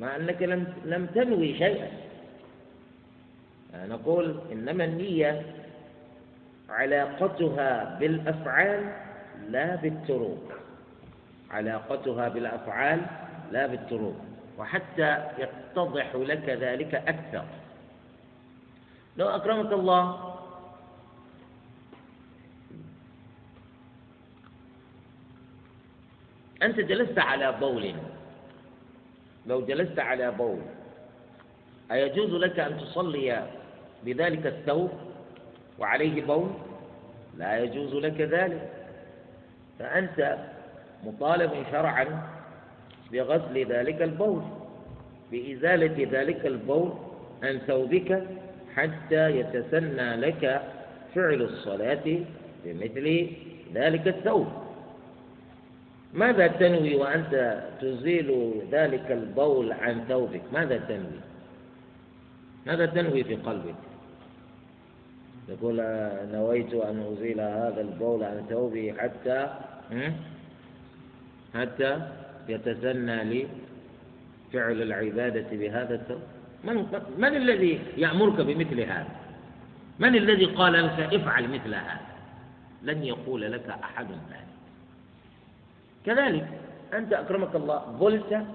[0.00, 1.88] مع أنك لم لم تنوي شيئا.
[3.74, 5.42] نقول إنما النية
[6.68, 8.92] علاقتها بالأفعال
[9.48, 10.52] لا بالتروك.
[11.50, 13.00] علاقتها بالأفعال
[13.52, 14.16] لا بالتروك.
[14.58, 17.44] وحتى يتضح لك ذلك أكثر.
[19.16, 20.34] لو أكرمك الله.
[26.62, 27.94] أنت جلست على بول.
[29.46, 30.60] لو جلست على بول
[31.92, 33.46] أيجوز لك أن تصلي
[34.04, 34.90] بذلك الثوب
[35.78, 36.50] وعليه بول؟
[37.36, 38.70] لا يجوز لك ذلك.
[39.78, 40.38] فأنت
[41.04, 42.28] مطالب شرعا
[43.12, 44.42] بغسل ذلك البول
[45.32, 46.92] بإزالة ذلك البول
[47.42, 48.28] عن ثوبك
[48.76, 50.62] حتى يتسنى لك
[51.14, 52.18] فعل الصلاة
[52.64, 53.06] بمثل
[53.74, 54.46] ذلك الثوب.
[56.14, 61.20] ماذا تنوي وأنت تزيل ذلك البول عن ثوبك؟ ماذا تنوي؟
[62.66, 63.74] ماذا تنوي في قلبك؟
[65.48, 65.76] يقول
[66.32, 69.48] نويت أن أزيل هذا البول عن ثوبي حتى
[71.54, 72.00] حتى
[72.48, 73.46] يتسنى لي
[74.52, 76.22] فعل العبادة بهذا الثوب.
[76.64, 76.86] من,
[77.18, 79.08] من الذي يأمرك بمثل هذا؟
[79.98, 82.00] من الذي قال لك افعل مثل هذا؟
[82.82, 84.46] لن يقول لك أحد ذلك.
[86.06, 86.48] كذلك
[86.94, 88.46] أنت أكرمك الله بلت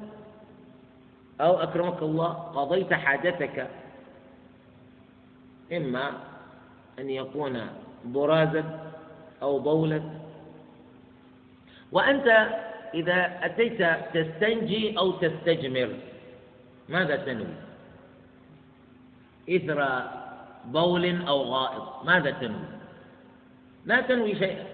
[1.42, 3.68] أو أكرمك الله قضيت حاجتك.
[5.74, 6.12] إما
[7.00, 7.68] أن يكون
[8.06, 8.64] برازا
[9.42, 10.02] أو بولا.
[11.92, 12.28] وأنت
[12.94, 13.82] إذا أتيت
[14.14, 15.90] تستنجي أو تستجمر
[16.90, 17.67] ماذا تنوي
[19.50, 20.02] إثر
[20.66, 22.06] بول أو غائط.
[22.06, 22.66] ماذا تنوي؟
[23.86, 24.66] لا تنوي شيئا.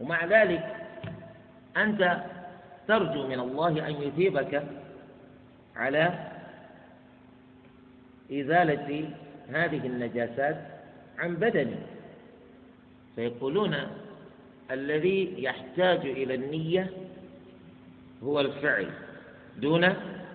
[0.00, 0.76] ومع ذلك
[1.76, 2.22] أنت
[2.88, 4.62] ترجو من الله أن يثيبك
[5.76, 6.30] على
[8.32, 9.10] إزالة
[9.48, 10.56] هذه النجاسات
[11.18, 11.76] عن بدني.
[13.16, 13.76] فيقولون
[14.70, 16.90] الذي يحتاج إلى النية
[18.22, 18.90] هو الفعل
[19.56, 19.84] دون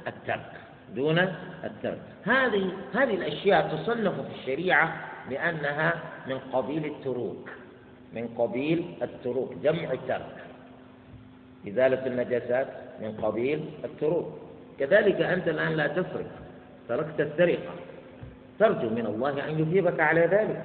[0.07, 0.64] الترك.
[0.95, 1.19] دون
[1.63, 2.01] الترك.
[2.23, 4.95] هذه هذه الأشياء تصنف في الشريعة
[5.31, 5.93] لأنها
[6.27, 7.49] من قبيل التروك.
[8.13, 10.35] من قبيل التروك جمع الترك
[11.67, 12.67] إزالة النجاسات
[13.01, 14.39] من قبيل التروك.
[14.79, 16.31] كذلك أنت الآن لا تسرق
[16.89, 17.73] تركت السرقة.
[18.59, 20.63] ترجو من الله أن يثيبك على ذلك.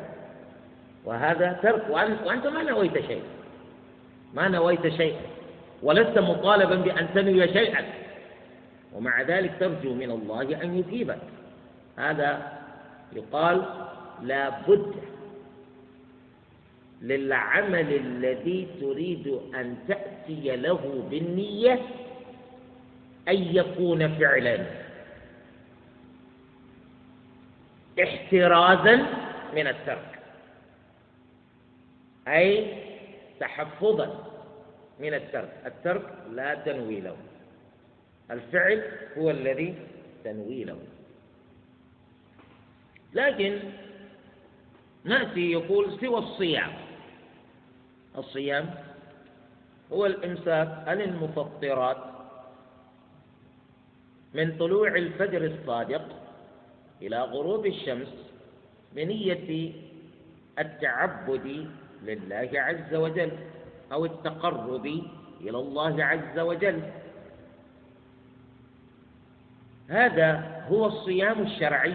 [1.04, 1.90] وهذا ترك.
[2.26, 3.22] وأنت ما نويت شيء
[4.34, 5.20] ما نويت شيئا.
[5.82, 7.84] ولست مطالبا بأن تنوي شيئا.
[8.94, 11.20] ومع ذلك ترجو من الله أن يثيبك
[11.96, 12.58] هذا
[13.12, 13.64] يقال
[14.22, 14.94] لا بد
[17.02, 21.80] للعمل الذي تريد أن تأتي له بالنية
[23.28, 24.66] أن يكون فعلا.
[28.02, 28.96] احترازا
[29.54, 30.18] من الترك.
[32.28, 32.74] أي
[33.40, 34.24] تحفظا
[35.00, 35.52] من الترك.
[35.66, 37.16] الترك لا تنوي له.
[38.30, 38.82] الفعل
[39.18, 39.74] هو الذي
[40.24, 40.78] تنوي له
[43.14, 43.58] لكن
[45.04, 46.72] نأتي يقول سوى الصيام.
[48.18, 48.74] الصيام
[49.92, 51.96] هو الإمساك عن المفطرات
[54.34, 56.04] من طلوع الفجر الصادق
[57.02, 58.08] إلى غروب الشمس
[58.92, 59.72] بنية
[60.58, 61.66] التعبد
[62.02, 63.32] لله عز وجل
[63.92, 64.86] أو التقرب
[65.40, 66.82] إلى الله عز وجل.
[69.90, 71.94] هذا هو الصيام الشرعي.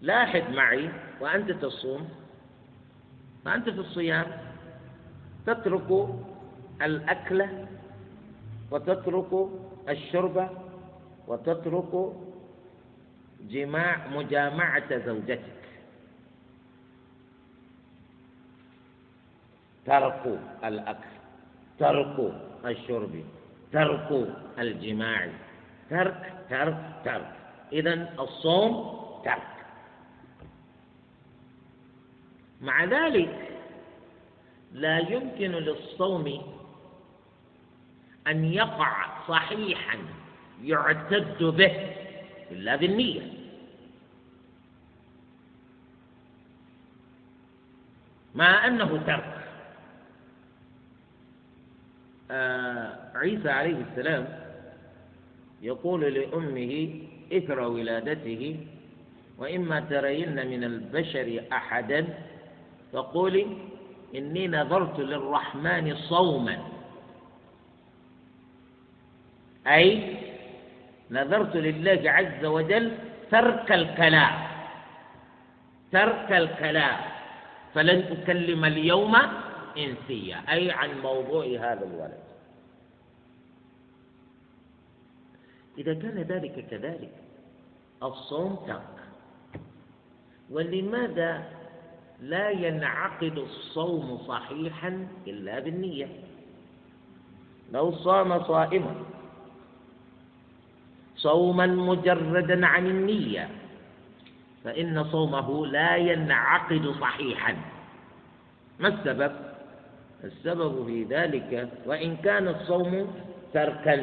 [0.00, 0.90] لاحظ معي
[1.20, 2.08] وأنت تصوم
[3.44, 4.26] فأنت في الصيام
[5.46, 6.08] تترك
[6.82, 7.46] الأكل
[8.70, 9.48] وتترك
[9.88, 10.50] الشرب
[11.28, 12.12] وتترك
[13.40, 15.54] جماع مجامعة زوجتك.
[19.86, 21.14] ترك الأكل
[21.78, 22.16] ترك
[22.64, 23.24] الشرب
[23.72, 24.28] ترك
[24.58, 25.28] الجماع.
[25.90, 27.36] ترك ترك ترك.
[27.72, 29.54] إذا الصوم ترك.
[32.60, 33.48] مع ذلك
[34.72, 36.54] لا يمكن للصوم
[38.26, 39.98] أن يقع صحيحا
[40.62, 41.94] يعتد به
[42.50, 43.32] إلا بالنية.
[48.34, 49.40] مع أنه ترك.
[52.30, 54.43] آه عيسى عليه السلام
[55.64, 56.72] يقول لأمه
[57.32, 58.56] إثر ولادته
[59.38, 62.00] وإما ترين من البشر أحدا
[62.92, 63.46] فقولي
[64.14, 66.56] إني نذرت للرحمن صوما.
[69.66, 70.16] أي
[71.10, 72.92] نذرت لله عز وجل
[73.30, 74.34] ترك الكلام
[75.92, 76.98] ترك الكلام
[77.74, 79.14] فلن أكلم اليوم
[79.78, 82.23] إنسية أي عن موضوع هذا الولد.
[85.78, 87.12] إذا كان ذلك كذلك
[88.02, 88.96] الصوم ترك
[90.50, 91.42] ولماذا
[92.20, 96.08] لا ينعقد الصوم صحيحا إلا بالنية؟
[97.72, 98.94] لو صام صائما.
[101.16, 103.48] صوما مجردا عن النية
[104.64, 107.56] فإن صومه لا ينعقد صحيحا.
[108.80, 109.32] ما السبب؟
[110.24, 113.14] السبب في ذلك وإن كان الصوم
[113.54, 113.96] تركا.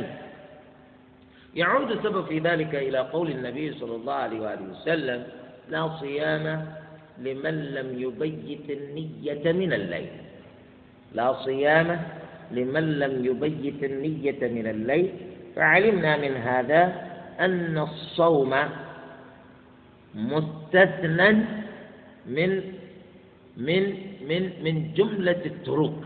[1.56, 5.24] يعود السبب في ذلك إلى قول النبي صلى الله عليه وآله وسلم
[5.70, 6.46] لا صيام
[7.20, 10.10] لمن لم يبيت النية من الليل.
[11.14, 11.90] لا صيام
[12.52, 15.10] لمن لم يبيت النية من الليل.
[15.56, 16.82] فعلمنا من هذا
[17.40, 18.54] أن الصوم
[20.16, 21.30] مستثنى
[22.26, 22.52] من
[23.58, 23.84] من
[24.28, 26.00] من من جملة التروك.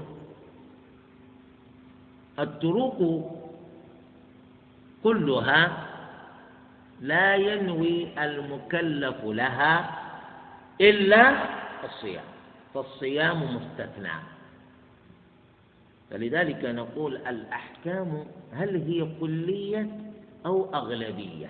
[2.39, 2.99] التروك
[5.05, 5.85] كلها
[7.01, 9.99] لا ينوي المكلف لها
[10.81, 11.33] إلا
[11.83, 12.23] الصيام.
[12.73, 14.11] فالصيام مستثنى.
[16.11, 19.89] فلذلك نقول الأحكام هل هي كلية
[20.45, 21.49] أو أغلبية؟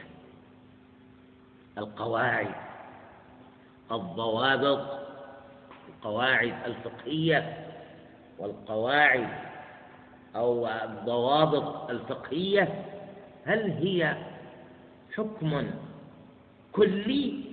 [1.77, 2.55] القواعد
[3.91, 4.85] الضوابط
[5.89, 7.67] القواعد الفقهية
[8.39, 9.29] والقواعد
[10.35, 12.94] أو الضوابط الفقهية
[13.45, 14.17] هل هي
[15.15, 15.71] حكم
[16.71, 17.43] كلي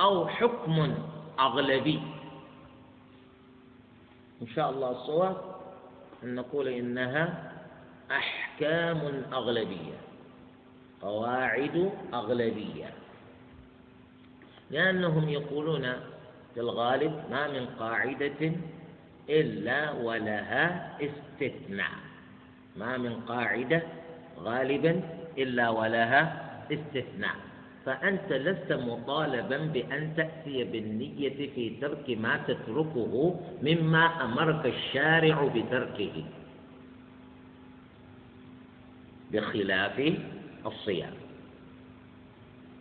[0.00, 0.94] أو حكم
[1.40, 2.00] أغلبي؟
[4.42, 5.36] إن شاء الله الصواب
[6.22, 7.52] أن نقول إنها
[8.10, 9.98] أحكام أغلبية
[11.02, 12.90] قواعد أغلبية.
[14.70, 15.82] لأنهم يقولون
[16.54, 18.52] في الغالب ما من قاعدة
[19.28, 21.98] إلا ولها استثناء.
[22.76, 23.82] ما من قاعدة
[24.44, 25.00] غالبا
[25.38, 26.22] إلا ولها
[26.72, 27.36] استثناء.
[27.86, 36.24] فأنت لست مطالبا بأن تأتي بالنية في ترك ما تتركه مما أمرك الشارع بتركه
[39.32, 39.96] بخلاف
[40.66, 41.14] الصيام.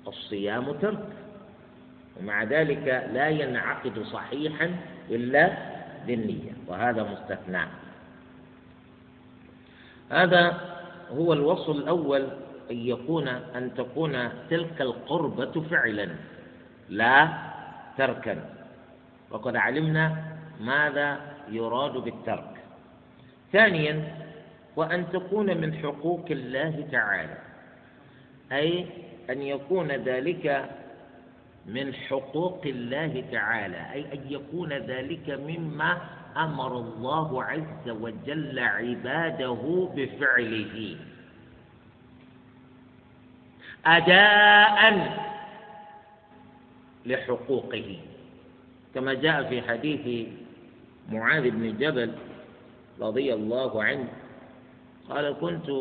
[0.07, 1.07] الصيام ترك
[2.19, 4.75] ومع ذلك لا ينعقد صحيحا
[5.09, 5.57] إلا
[6.07, 7.65] بالنية وهذا مستثنى
[10.09, 10.43] هذا
[11.17, 12.21] هو الوصف الأول
[12.71, 16.07] أن يكون أن تكون تلك القربة فعلا
[16.89, 17.29] لا
[17.97, 18.49] تركا.
[19.31, 20.23] وقد علمنا
[20.61, 22.53] ماذا يراد بالترك.
[23.51, 24.17] ثانيا
[24.75, 27.37] وأن تكون من حقوق الله تعالى.
[28.51, 28.85] أي
[29.29, 30.69] أن يكون ذلك
[31.65, 33.93] من حقوق الله تعالى.
[33.93, 35.97] أي أن يكون ذلك مما
[36.37, 40.95] أمر الله عز وجل عباده بفعله.
[43.85, 44.79] أداء
[47.05, 47.99] لحقوقه.
[48.95, 50.27] كما جاء في حديث
[51.11, 52.11] معاذ بن جبل
[53.01, 54.07] رضي الله عنه
[55.09, 55.71] قال كنت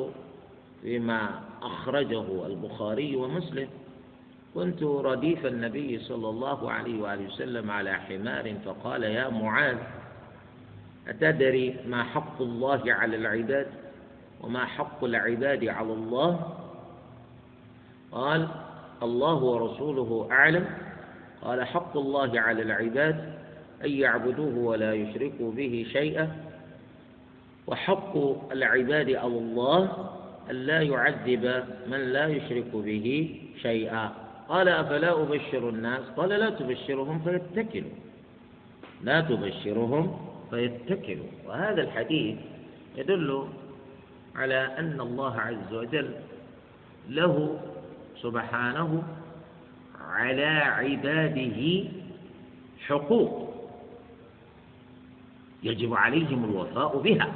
[0.83, 3.69] فيما أخرجه البخاري ومسلم
[4.55, 9.77] كنت رديف النبي صلى الله عليه وآله وسلم على حمار فقال يا معاذ
[11.09, 13.67] أتدري ما حق الله على العباد
[14.41, 16.55] وما حق العباد على الله؟
[18.13, 18.49] قال
[19.03, 20.67] الله ورسوله أعلم.
[21.43, 23.33] قال حق الله على العباد
[23.85, 26.37] أن يعبدوه ولا يشركوا به شيئا.
[27.67, 28.17] وحق
[28.53, 30.11] العباد على الله
[30.51, 34.13] أن لا يعذب من لا يشرك به شيئا.
[34.49, 37.91] قال أفلا أبشر الناس؟ قال لا تبشرهم فيتكلوا
[39.05, 42.37] لا تبشرهم فيتكلوا وهذا الحديث
[42.97, 43.49] يدل
[44.37, 46.11] على أن الله عز وجل
[47.09, 47.61] له
[48.23, 49.03] سبحانه
[50.11, 51.85] على عباده
[52.87, 53.49] حقوق
[55.63, 57.33] يجب عليهم الوفاء بها.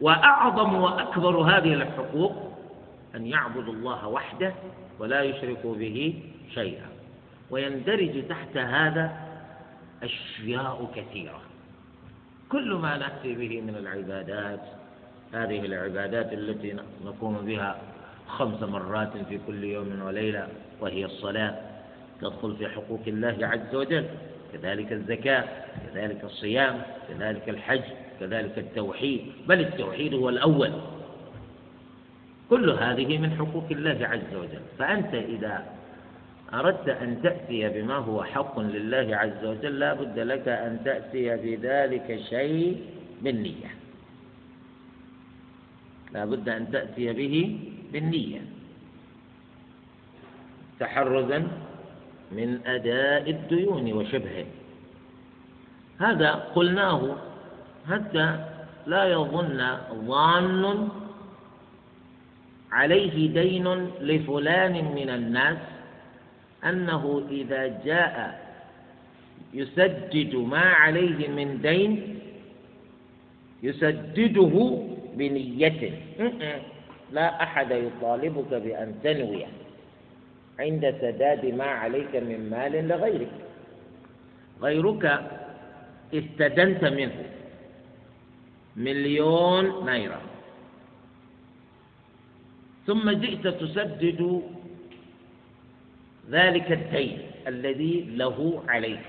[0.00, 2.58] وأعظم وأكبر هذه الحقوق
[3.14, 4.54] أن يعبدوا الله وحده
[4.98, 6.22] ولا يشركوا به
[6.54, 6.86] شيئا.
[7.50, 9.12] ويندرج تحت هذا
[10.02, 11.40] أشياء كثيرة.
[12.52, 14.60] كل ما نأتي به من العبادات
[15.32, 17.80] هذه العبادات التي نقوم بها
[18.28, 20.48] خمس مرات في كل يوم وليلة
[20.80, 21.54] وهي الصلاة
[22.20, 24.06] تدخل في حقوق الله عز وجل
[24.52, 25.44] كذلك الزكاة
[25.86, 27.82] كذلك الصيام كذلك الحج
[28.20, 30.72] كذلك التوحيد بل التوحيد هو الأول.
[32.50, 34.62] كل هذه من حقوق الله عز وجل.
[34.78, 35.64] فأنت إذا
[36.54, 42.20] أردت أن تأتي بما هو حق لله عز وجل لا بد لك أن تأتي بذلك
[42.30, 42.84] شيء
[43.22, 43.70] بالنية
[46.12, 47.58] لا بد أن تأتي به
[47.92, 48.40] بالنية
[50.80, 51.48] تحرزا
[52.32, 54.46] من أداء الديون وشبهه.
[55.98, 57.16] هذا قلناه
[57.90, 58.28] حتى
[58.86, 60.88] لا يظن ظان
[62.72, 63.66] عليه دين
[64.00, 65.58] لفلان من الناس
[66.64, 68.42] أنه إذا جاء
[69.54, 72.18] يسدد ما عليه من دين
[73.62, 74.54] يسدده
[75.14, 75.92] بنيته
[77.12, 79.46] لا أحد يطالبك بأن تنوي
[80.58, 83.30] عند سداد ما عليك من مال لغيرك.
[84.62, 85.04] غيرك
[86.14, 87.24] استدنت منه
[88.76, 90.20] مليون نيرة.
[92.86, 94.42] ثم جئت تسدد
[96.32, 99.06] ذلك الدين الذي له عليك.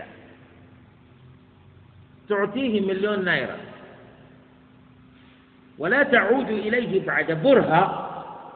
[2.30, 3.58] تعطيه مليون نيرة
[5.78, 7.86] ولا تعود إليه بعد برهة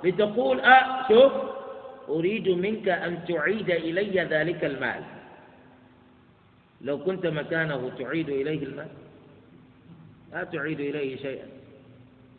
[0.04, 1.34] لتقول أه شوف
[2.10, 5.04] أريد منك أن تعيد إلي ذلك المال.
[6.82, 8.88] لو كنت مكانه تعيد إليه المال؟
[10.32, 11.48] لا تعيد إليه شيئا.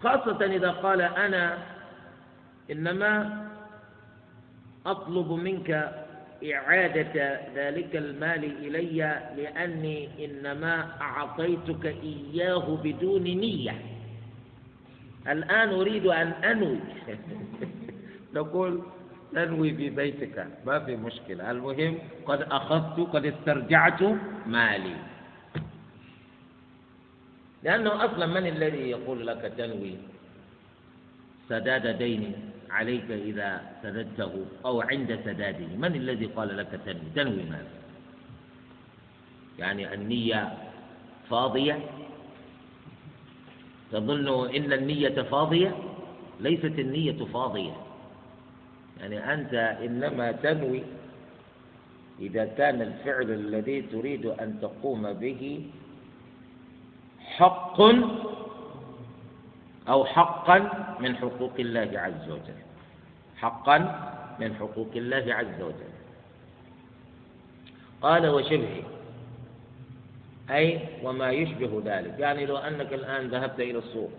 [0.03, 1.59] خاصة إذا قال أنا
[2.71, 3.11] إنما
[4.87, 5.71] أطلب منك
[6.45, 8.99] إعادة ذلك المال إلي
[9.37, 13.75] لأني إنما أعطيتك إياه بدون نية.
[15.29, 16.81] الآن أريد أن أنوي.
[18.35, 18.83] نقول
[19.35, 21.51] تنوي في بيتك ما في مشكلة.
[21.51, 24.03] المهم قد أخذت قد استرجعت
[24.47, 24.97] مالي.
[27.63, 29.95] لأنه أصلا من الذي يقول لك تنوي؟
[31.49, 34.33] سداد دين عليك إذا سددته
[34.65, 35.67] أو عند سداده.
[35.77, 37.79] من الذي قال لك تنوي تنوي ماذا
[39.59, 40.53] يعني النية
[41.31, 41.79] فاضية؟
[43.93, 45.77] تظن إن النية فاضية؟
[46.41, 47.77] ليست النية فاضية.
[49.01, 49.55] يعني أنت
[49.85, 50.83] إنما تنوي
[52.21, 55.71] إذا كان الفعل الذي تريد أن تقوم به
[57.21, 57.81] حق
[59.89, 60.59] أو حقا
[61.01, 62.61] من حقوق الله عز وجل.
[63.37, 63.79] حقا
[64.41, 65.93] من حقوق الله عز وجل.
[68.03, 68.83] قال وشبهه
[70.51, 72.19] أي وما يشبه ذلك.
[72.19, 74.13] يعني لو أنك الآن ذهبت إلى السوق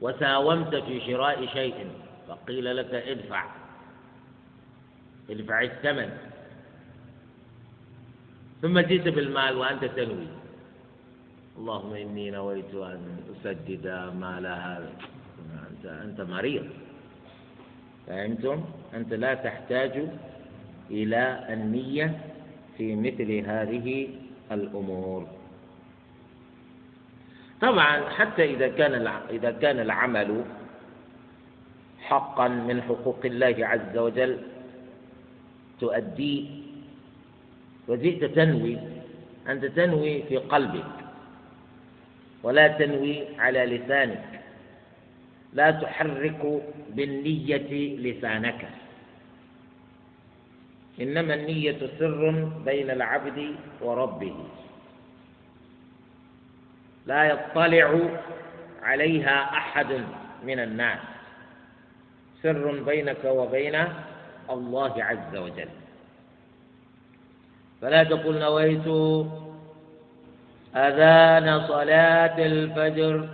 [0.00, 1.88] وساومت في شراء شيء
[2.28, 3.44] فقيل لك ادفع
[5.30, 6.10] ادفع الثمن.
[8.62, 10.43] ثم جئت بالمال وأنت تنوي.
[11.58, 13.02] اللهم إني نويت أن
[13.32, 13.86] أسدد
[14.18, 14.92] مال هذا.
[15.70, 16.66] أنت أنت مريض.
[18.06, 19.94] فهمتم؟ أنت لا تحتاج
[20.90, 22.20] إلى النية
[22.76, 24.08] في مثل هذه
[24.52, 25.26] الأمور.
[27.60, 30.44] طبعا حتى إذا كان إذا كان العمل
[32.02, 34.38] حقا من حقوق الله عز وجل
[35.80, 36.44] تؤديه
[37.88, 38.78] وجئت تنوي
[39.48, 41.03] أنت تنوي في قلبك.
[42.44, 44.40] ولا تنوي على لسانك.
[45.56, 48.68] لا تحرك بالنية لسانك.
[51.00, 52.20] إنما النية سر
[52.64, 54.36] بين العبد وربه.
[57.06, 57.88] لا يطلع
[58.82, 59.90] عليها أحد
[60.44, 61.00] من الناس.
[62.42, 63.76] سر بينك وبين
[64.50, 65.72] الله عز وجل.
[67.80, 68.88] فلا تقل نويت
[70.76, 73.28] أذان صلاة الفجر.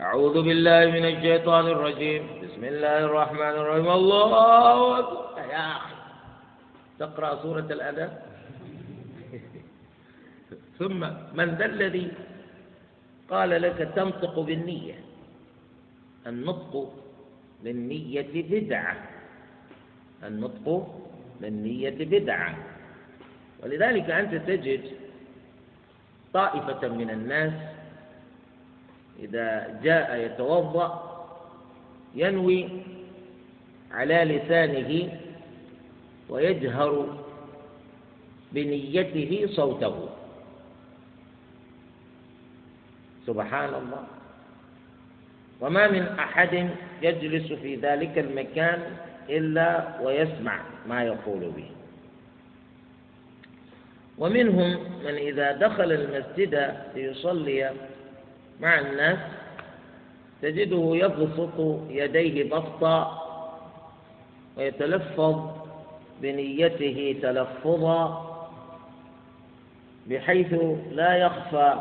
[0.00, 2.22] أعوذ بالله من الشيطان الرجيم.
[2.44, 3.88] بسم الله الرحمن الرحيم.
[3.90, 5.24] الله أكبر.
[5.48, 5.94] يا أخي.
[6.98, 8.12] تقرأ سورة الأذان.
[10.78, 11.00] ثم
[11.34, 12.08] من ذا الذي
[13.30, 14.98] قال لك تنطق بالنية؟
[16.26, 16.72] النطق
[17.64, 18.96] بالنية بدعة.
[20.24, 20.66] النطق
[21.40, 22.54] بالنية بدعة.
[23.62, 25.03] ولذلك أنت تجد
[26.34, 27.52] طائفة من الناس
[29.18, 30.90] إذا جاء يتوضأ
[32.14, 32.68] ينوي
[33.90, 35.18] على لسانه
[36.28, 36.92] ويجهر
[38.52, 40.08] بنيته صوته.
[43.26, 44.04] سبحان الله.
[45.60, 46.70] وما من أحد
[47.02, 48.80] يجلس في ذلك المكان
[49.28, 51.73] إلا ويسمع ما يقول به.
[54.18, 57.70] ومنهم من إذا دخل المسجد ليصلي
[58.60, 59.18] مع الناس
[60.42, 63.20] تجده يبسط يديه بسطا
[64.56, 65.50] ويتلفظ
[66.22, 68.24] بنيته تلفظا
[70.06, 70.54] بحيث
[70.92, 71.74] لا يخفى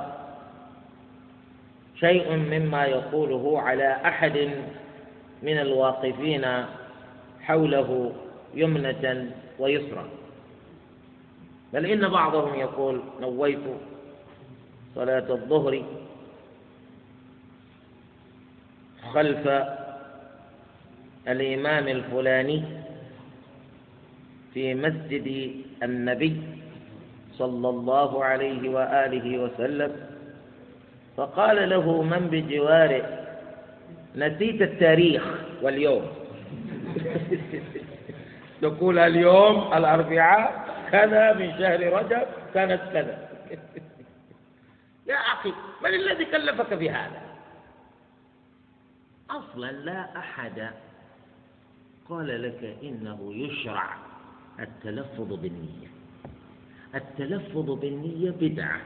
[2.00, 4.50] شيء مما يقوله على أحد
[5.44, 6.46] من الواقفين
[7.42, 8.12] حوله
[8.54, 10.23] يمنة ويسرا.
[11.74, 13.60] بل إن بعضهم يقول نويت
[14.96, 15.84] صلاة الظهر
[19.14, 19.48] خلف
[21.28, 22.64] الإمام الفلاني
[24.54, 25.52] في مسجد
[25.84, 26.42] النبي
[27.34, 29.92] صلى الله عليه وآله وسلم
[31.18, 33.20] فقال له من بجواره
[34.16, 35.24] نسيت التاريخ
[35.62, 36.02] واليوم.
[38.62, 43.16] تقول اليوم الأربعاء كذا من شهر رجب كانت كذا.
[45.10, 47.22] يا أخي من الذي كلفك بهذا
[49.30, 50.70] أصلا لا أحد
[52.10, 53.98] قال لك إنه يشرع
[54.60, 55.90] التلفظ بالنية.
[56.96, 58.82] التلفظ بالنية بدعة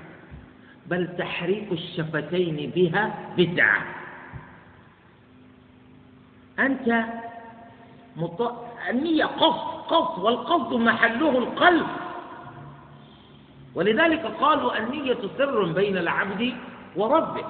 [0.88, 3.86] بل تحريك الشفتين بها بدعة.
[6.60, 7.04] أنت
[8.16, 8.42] مط...
[8.90, 9.77] النية قصد.
[9.90, 11.88] قصد والقصد محله القلب.
[13.76, 16.54] ولذلك قالوا النية سر بين العبد
[16.96, 17.46] وربه.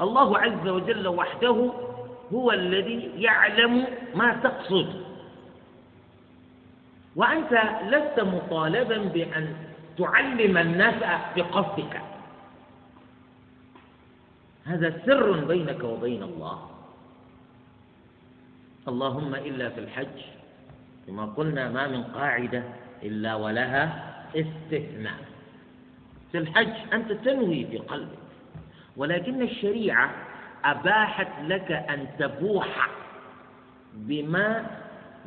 [0.00, 1.72] الله عز وجل وحده
[2.32, 5.04] هو الذي يعلم ما تقصد.
[7.16, 7.52] وأنت
[7.88, 9.56] لست مطالبا بأن
[9.98, 10.94] تعلم الناس
[11.36, 12.02] بقصدك.
[14.64, 16.77] هذا سر بينك وبين الله.
[18.88, 20.18] اللهم إلا في الحج
[21.06, 22.62] كما قلنا ما من قاعدة
[23.02, 23.84] إلا ولها
[24.36, 25.20] استثناء.
[26.32, 28.28] في الحج أنت تنوي في قلبك
[28.96, 30.10] ولكن الشريعة
[30.64, 32.90] أباحت لك أن تبوح
[33.94, 34.66] بما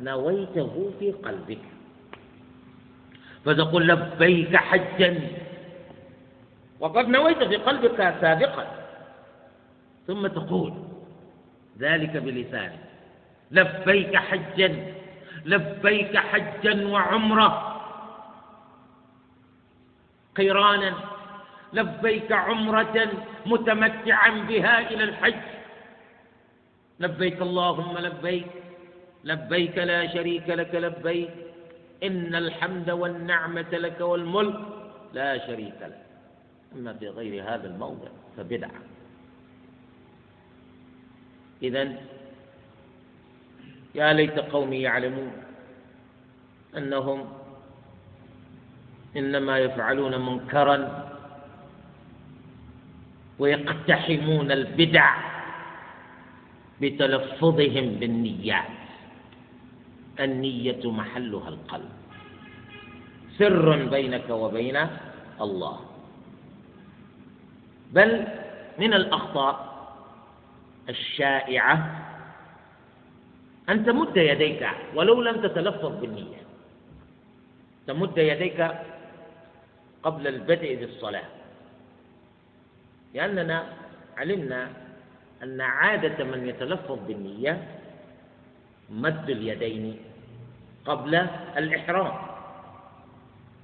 [0.00, 1.64] نويته في قلبك.
[3.44, 5.20] فتقول لبيك حجا
[6.80, 8.66] وقد نويت في قلبك سابقا.
[10.06, 10.72] ثم تقول
[11.78, 12.91] ذلك بلسانك.
[13.52, 14.94] لبيك حجا
[15.44, 17.52] لبيك حجا وعمره.
[20.36, 20.94] قرانا
[21.72, 22.96] لبيك عمرة
[23.46, 25.44] متمتعا بها إلى الحج.
[27.00, 28.46] لبيك اللهم لبيك
[29.24, 31.30] لبيك لا شريك لك لبيك.
[32.02, 34.60] إن الحمد والنعمة لك والملك
[35.12, 36.02] لا شريك لك.
[36.74, 38.80] أما في غير هذا الموضع فبدعة.
[41.62, 41.82] إذا
[43.94, 45.32] يا ليت قومي يعلمون
[46.76, 47.18] أنهم
[49.16, 51.08] إنما يفعلون منكرا
[53.38, 55.08] ويقتحمون البدع
[56.80, 58.72] بتلفظهم بالنيات.
[60.20, 61.90] النية محلها القلب.
[63.38, 64.76] سر بينك وبين
[65.40, 65.76] الله.
[67.92, 68.26] بل
[68.78, 69.72] من الأخطاء
[70.88, 71.76] الشائعة
[73.72, 76.42] أن تمد يديك ولو لم تتلفظ بالنية.
[77.86, 78.60] تمد يديك
[80.02, 81.28] قبل البدء بالصلاة.
[83.14, 83.66] لأننا
[84.16, 84.70] علمنا
[85.42, 87.54] أن عادة من يتلفظ بالنية
[88.90, 89.96] مد اليدين
[90.84, 91.14] قبل
[91.56, 92.12] الإحرام.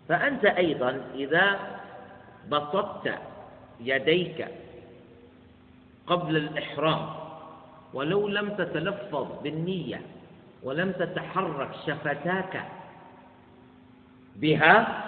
[0.09, 1.47] فأنت أيضا إذا
[2.49, 3.15] بسطت
[3.81, 4.49] يديك
[6.07, 7.28] قبل الإحرام
[7.95, 10.03] ولو لم تتلفظ بالنية
[10.63, 12.65] ولم تتحرك شفتاك
[14.37, 15.05] بها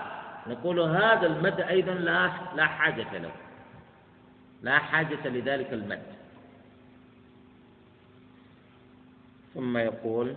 [0.47, 3.31] نقول هذا المد أيضا لا لا حاجة له.
[4.63, 6.03] لا حاجة لذلك المد.
[9.55, 10.37] ثم يقول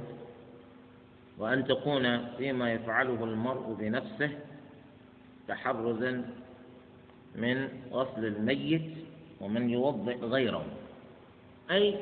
[1.38, 4.32] وأن تكون فيما يفعله المرء بنفسه
[5.48, 6.26] تحرزا
[7.36, 8.98] من غسل الميت
[9.42, 10.66] ومن يوضئ غيره.
[11.72, 12.00] أي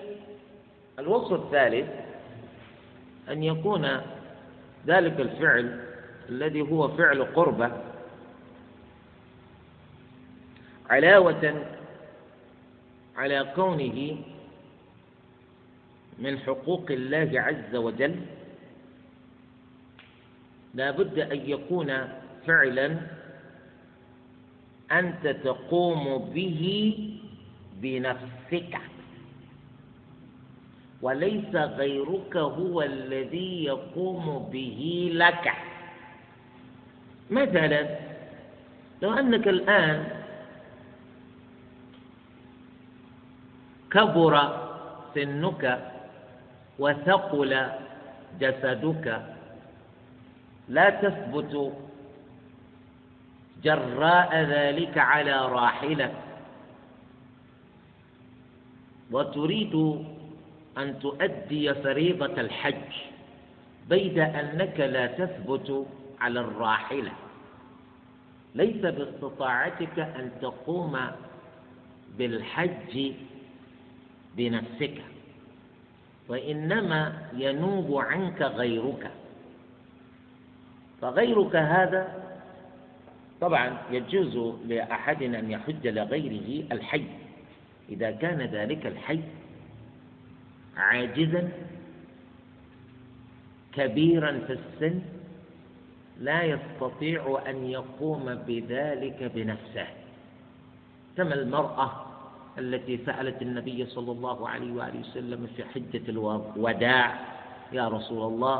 [1.02, 1.90] الوصف الثالث
[3.30, 4.02] أن يكون
[4.88, 5.80] ذلك الفعل
[6.30, 7.72] الذي هو فعل قربة
[10.90, 11.66] علاوة
[13.18, 14.18] على كونه
[16.20, 18.16] من حقوق الله عز وجل
[20.74, 22.08] لا بد أن يكون
[22.48, 22.98] فعلا
[24.92, 26.64] أنت تقوم به
[27.82, 28.78] بنفسك.
[31.02, 35.54] وليس غيرك هو الذي يقوم به لك.
[37.30, 37.82] مثلا
[39.02, 40.08] لو أنك الآن
[43.92, 44.34] كبر
[45.16, 45.64] سنك
[46.80, 47.52] وثقل
[48.40, 49.22] جسدك
[50.70, 51.74] لا تثبت
[53.64, 56.12] جراء ذلك على راحلة.
[59.12, 59.76] وتريد
[60.78, 62.92] أن تؤدي فريضة الحج
[63.90, 65.88] بيد أنك لا تثبت
[66.20, 67.12] على الراحلة.
[68.56, 71.00] ليس باستطاعتك أن تقوم
[72.18, 73.12] بالحج
[74.38, 75.02] بنفسك
[76.28, 79.12] وإنما ينوب عنك غيرك.
[81.02, 82.22] فغيرك هذا
[83.42, 87.04] طبعا يجوز لأحد أن يحج لغيره الحي
[87.90, 89.20] إذا كان ذلك الحي.
[90.78, 91.50] عاجزا
[93.74, 95.02] كبيرا في السن
[96.20, 99.88] لا يستطيع أن يقوم بذلك بنفسه.
[101.18, 101.92] كما المرأة
[102.58, 107.20] التي سألت النبي صلى الله عليه وآله وسلم في حجة الوداع
[107.72, 108.58] يا رسول الله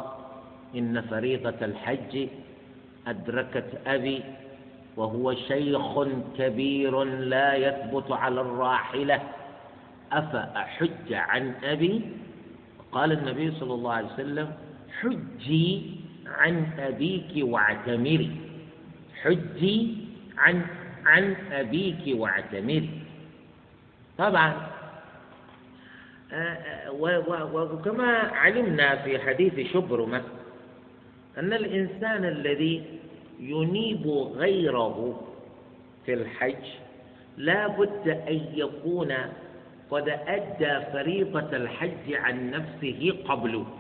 [0.76, 2.28] إن فريضة الحج
[3.08, 4.24] أدركت أبي
[4.98, 6.04] وهو شيخ
[6.38, 9.22] كبير لا يثبت على الراحلة.
[10.12, 12.02] أفأحج عن أبي؟
[12.92, 14.54] قال النبي صلى الله عليه وسلم
[15.02, 15.92] حجي
[16.28, 18.32] عن أبيك واعتمري.
[19.24, 19.98] حجي
[20.38, 20.66] عن
[21.06, 22.90] عن أبيك واعتمري.
[24.18, 24.68] طبعا
[26.34, 30.22] آه، آه، وكما علمنا في حديث شبرمة
[31.38, 32.84] أن الإنسان الذي
[33.40, 35.22] ينيب غيره
[36.06, 36.66] في الحج
[37.38, 39.14] لا بد أن يكون
[39.92, 43.78] قد أدى فريضة الحج عن نفسه قبله.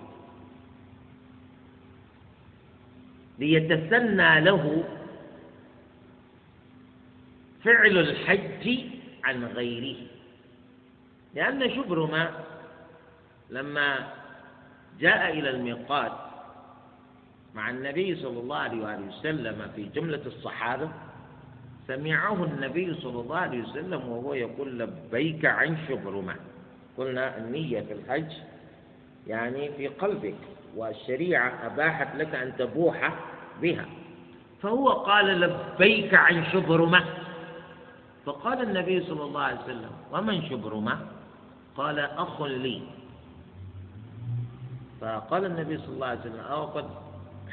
[3.39, 4.83] ليتسنى له
[7.63, 8.79] فعل الحج
[9.23, 10.07] عن غيره.
[11.35, 12.29] لأن شبرمة
[13.49, 14.13] لما
[14.99, 16.11] جاء إلى الميقات
[17.55, 20.91] مع النبي صلى الله عليه وآله وسلم في جملة الصحابة
[21.87, 26.35] سمعه النبي صلى الله عليه وسلم وهو يقول لبيك عن شبرمة
[26.97, 28.31] قلنا النية في الحج
[29.27, 30.35] يعني في قلبك
[30.75, 33.13] والشريعة أباحت لك أن تبوح
[33.61, 33.85] بها.
[34.61, 37.03] فهو قال لبيك عن شبرمة
[38.25, 40.99] فقال النبي صلى الله عليه وسلم ومن شبرمة
[41.77, 42.81] قال أخ لي.
[45.01, 46.85] فقال النبي صلى الله عليه وسلم أو قد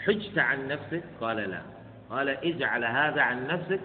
[0.04, 1.62] حجت عن نفسك؟ قال لا.
[2.10, 3.80] قال اجعل هذا عن نفسك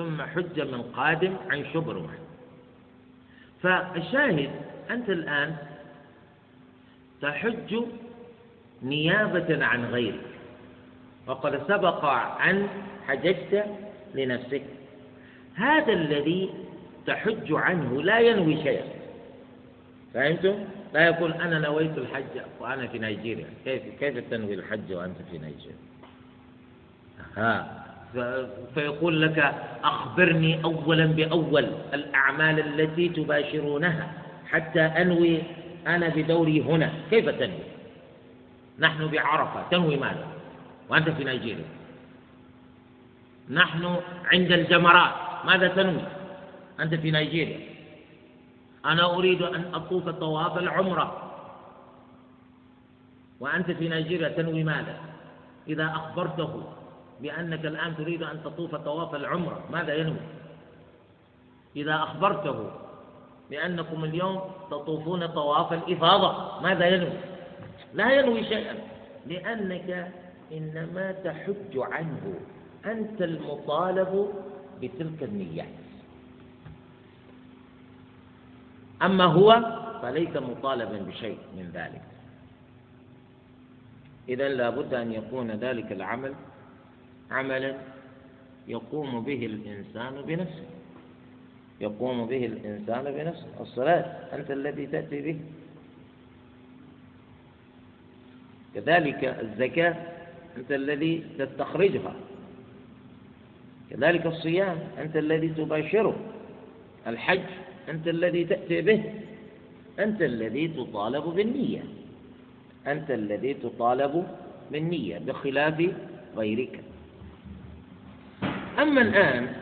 [0.00, 2.14] ثم حج من قادم عن شبرمة
[3.62, 4.50] فالشاهد
[4.90, 5.56] أنت الآن
[7.22, 7.84] تحج
[8.82, 10.26] نيابة عن غيرك.
[11.26, 12.04] وقد سبق
[12.44, 12.68] أن
[13.08, 13.64] حججت
[14.14, 14.62] لنفسك.
[15.54, 16.50] هذا الذي
[17.06, 18.88] تحج عنه لا ينوي شيئا.
[20.14, 23.46] فهمتم؟ لا يقول أنا نويت الحج وأنا في نيجيريا.
[23.64, 25.76] كيف كيف تنوي الحج وأنت في نيجيريا؟
[28.74, 29.54] فيقول لك
[29.84, 34.12] أخبرني أولا بأول الأعمال التي تباشرونها
[34.50, 35.42] حتى أنوي
[35.86, 36.92] أنا بدوري هنا.
[37.10, 37.64] كيف تنوي؟
[38.78, 39.62] نحن بعرفة.
[39.70, 40.26] تنوي ماذا؟
[40.88, 41.64] وأنت في نيجيريا.
[43.50, 43.96] نحن
[44.32, 45.14] عند الجمرات.
[45.44, 46.02] ماذا تنوي؟
[46.80, 47.58] أنت في نيجيريا.
[48.84, 51.32] أنا أريد أن أطوف طواف العمرة.
[53.40, 54.28] وأنت في نيجيريا.
[54.28, 54.96] تنوي ماذا؟
[55.68, 56.62] إذا أخبرته
[57.22, 59.64] بأنك الآن تريد أن تطوف طواف العمرة.
[59.70, 60.20] ماذا ينوي؟
[61.76, 62.70] إذا أخبرته
[63.50, 64.40] بأنكم اليوم
[64.70, 67.18] تطوفون طواف الإفاضة ماذا ينوي؟
[67.94, 68.74] لا ينوي شيئا.
[69.26, 70.12] لأنك
[70.52, 72.34] إنما تحج عنه.
[72.86, 74.32] أنت المطالب
[74.82, 75.80] بتلك النيات.
[79.02, 79.62] أما هو
[80.02, 82.02] فليس مطالبا بشيء من ذلك.
[84.28, 86.34] إذا لابد أن يكون ذلك العمل
[87.30, 87.74] عملا
[88.68, 90.64] يقوم به الإنسان بنفسه.
[91.80, 93.46] يقوم به الإنسان بنفسه.
[93.60, 94.04] الصلاة
[94.36, 95.38] أنت الذي تأتي به.
[98.74, 99.96] كذلك الزكاة
[100.56, 102.14] أنت الذي تستخرجها.
[103.90, 106.16] كذلك الصيام أنت الذي تباشره.
[107.06, 107.42] الحج
[107.88, 109.14] أنت الذي تأتي به.
[109.98, 111.82] أنت الذي تطالب بالنية.
[112.86, 114.26] أنت الذي تطالب
[114.72, 115.90] بالنية بخلاف
[116.36, 116.80] غيرك.
[118.80, 119.56] أما الآن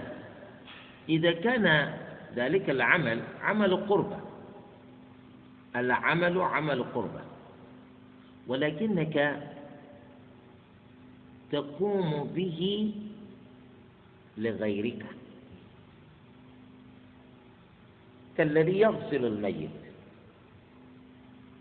[1.08, 1.94] إذا كان
[2.36, 4.20] ذلك العمل عمل قربة.
[5.76, 7.20] العمل عمل قربة.
[8.46, 9.42] ولكنك
[11.52, 12.92] تقوم به
[14.38, 15.06] لغيرك.
[18.36, 19.70] كالذي يغسل الميت.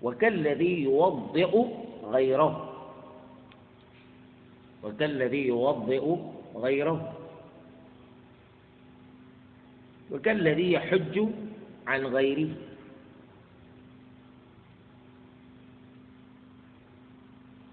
[0.02, 1.66] وكالذي يوضئ
[2.04, 2.74] غيره.
[4.84, 6.16] وكالذي يوضئ
[6.56, 7.17] غيره.
[10.12, 11.30] وكالذي يحج
[11.88, 12.50] عن غيره.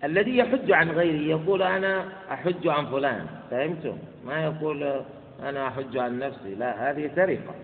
[0.05, 5.03] الذي يحج عن غيره يقول أنا أحج عن فلان فهمتم؟ ما يقول
[5.43, 7.55] أنا أحج عن نفسي لا هذه سرقة.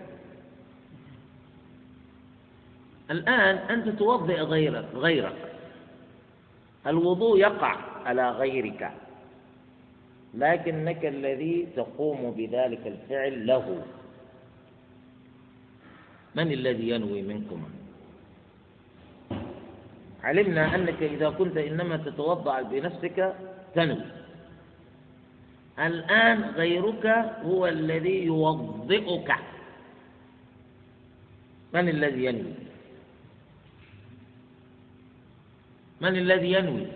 [3.11, 5.35] الآن أنت توضئ غيرك غيرك.
[6.87, 8.91] الوضوء يقع على غيرك.
[10.33, 13.83] لكنك الذي تقوم بذلك الفعل له.
[16.35, 17.59] من الذي ينوي منكم
[20.23, 23.35] علمنا أنك إذا كنت إنما تتوضأ بنفسك
[23.75, 24.05] تنوي.
[25.79, 27.05] الآن غيرك
[27.45, 29.29] هو الذي يوضئك.
[31.73, 32.53] من الذي ينوي؟
[36.01, 36.87] من الذي ينوي؟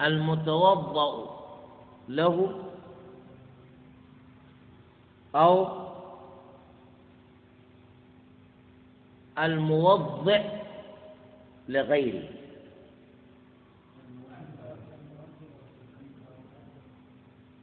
[0.00, 1.10] المتوضأ
[2.08, 2.36] له
[5.34, 5.85] أو
[9.38, 10.42] الموضع
[11.68, 12.28] لغيره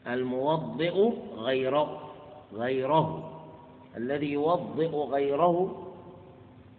[0.08, 2.14] الموضئ غيره
[2.54, 3.30] غيره.
[3.98, 5.84] الذي يوضئ غيره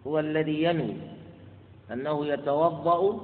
[0.07, 0.97] هو الذي ينوي.
[1.91, 3.19] أنه يتوضأ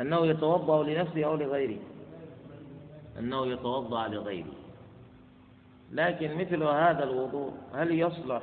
[0.00, 1.78] أنه يتوضأ لنفسه أو لغيره.
[3.18, 4.54] أنه يتوضأ لغيره.
[5.92, 8.42] لكن مثل هذا الوضوء هل يصلح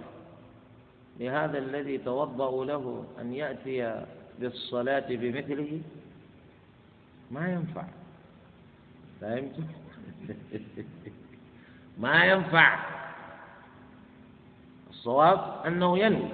[1.19, 4.05] لهذا الذي توضأ له أن يأتي
[4.39, 5.81] بالصلاة بمثله؟
[7.31, 7.83] ما ينفع.
[9.21, 9.55] فهمت؟
[12.03, 12.79] ما ينفع.
[14.89, 16.29] الصواب أنه ينوي.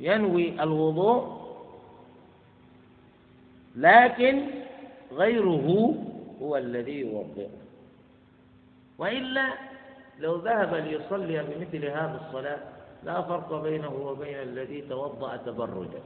[0.00, 1.40] ينوي الوضوء
[3.76, 4.46] لكن
[5.12, 5.94] غيره
[6.42, 7.50] هو الذي يوضئه.
[8.98, 9.69] وإلا
[10.20, 12.58] لو ذهب ليصلي بمثل هذه الصلاة
[13.04, 16.02] لا فرق بينه وبين الذي توضأ تبرجا.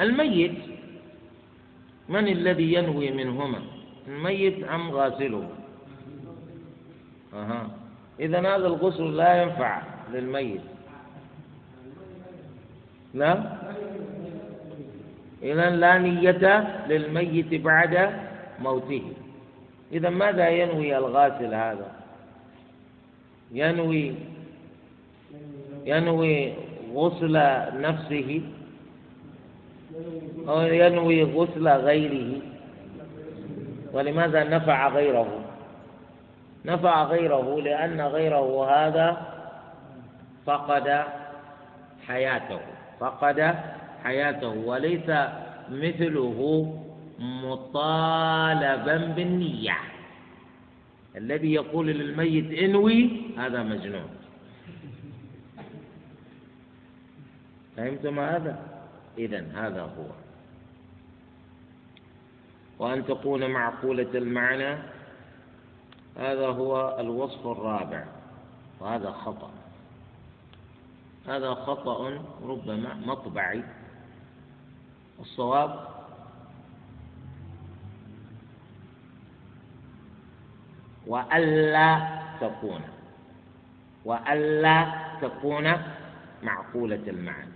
[0.00, 0.58] الميت
[2.08, 3.60] من الذي ينوي منهما؟
[4.08, 5.48] الميت أم غاسله؟
[7.34, 7.70] أها.
[8.20, 10.60] إذا هذا الغسل لا ينفع للميت.
[13.14, 13.32] لا
[15.42, 16.44] إذا لا نية
[16.88, 17.94] للميت بعد
[18.58, 19.25] موته.
[19.92, 21.92] إذا ماذا ينوي الغاسل هذا؟
[23.52, 24.14] ينوي
[25.84, 26.52] ينوي
[26.94, 27.32] غسل
[27.80, 28.42] نفسه؟
[30.48, 32.40] أو ينوي غسل غيره؟
[33.92, 35.40] ولماذا نفع غيره؟
[36.64, 39.16] نفع غيره لأن غيره هذا
[40.46, 41.02] فقد
[42.06, 42.60] حياته
[43.00, 43.54] فقد
[44.04, 45.10] حياته وليس
[45.70, 46.74] مثله
[47.18, 49.76] مطالبا بالنية.
[51.16, 54.08] الذي يقول للميت انوي هذا مجنون.
[57.76, 58.58] فهمتم هذا؟
[59.18, 60.06] إذا هذا هو.
[62.78, 64.78] وأن تكون معقولة المعنى
[66.16, 68.04] هذا هو الوصف الرابع
[68.80, 69.50] وهذا خطأ.
[71.28, 73.64] هذا خطأ ربما مطبعي.
[75.20, 75.95] الصواب
[81.06, 82.00] وألا
[82.40, 82.80] تكون
[84.04, 84.86] وألا
[85.22, 85.72] تكون
[86.42, 87.52] معقولة المعنى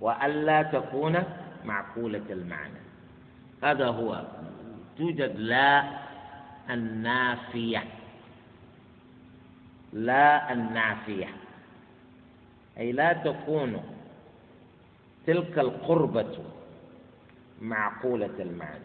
[0.00, 1.22] وألا تكون
[1.64, 2.80] معقولة المعنى.
[3.62, 4.24] هذا هو
[4.98, 5.84] توجد لا
[6.70, 7.84] النافية
[9.92, 11.28] لا النافية
[12.78, 13.82] أي لا تكون
[15.26, 16.38] تلك القربة
[17.62, 18.84] معقولة المعنى.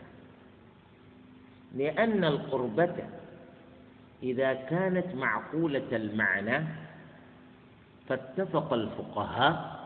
[1.76, 2.96] لأن القربة
[4.24, 6.64] إذا كانت معقولة المعنى
[8.10, 9.86] فاتفق الفقهاء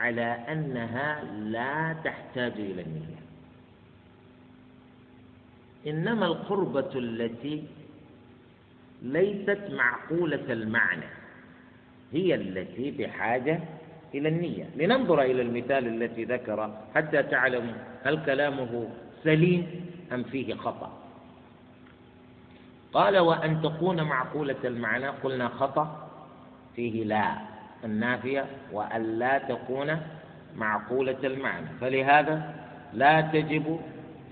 [0.00, 3.20] على أنها لا تحتاج إلى النية.
[5.86, 7.64] إنما القربة التي
[9.02, 11.06] ليست معقولة المعنى
[12.12, 13.60] هي التي بحاجة
[14.14, 14.68] إلى النية.
[14.76, 17.72] لننظر إلى المثال الذي ذكر حتى تعلم
[18.04, 18.88] هل كلامه
[19.24, 19.66] سليم
[20.12, 21.05] أم فيه خطأ.
[22.92, 26.02] قال وأن تكون معقولة المعنى قلنا خطأ.
[26.76, 27.32] فيه لا
[27.84, 30.00] النافية وأن لا تكون
[30.56, 31.66] معقولة المعنى.
[31.80, 32.54] فلهذا
[32.92, 33.80] لا تجب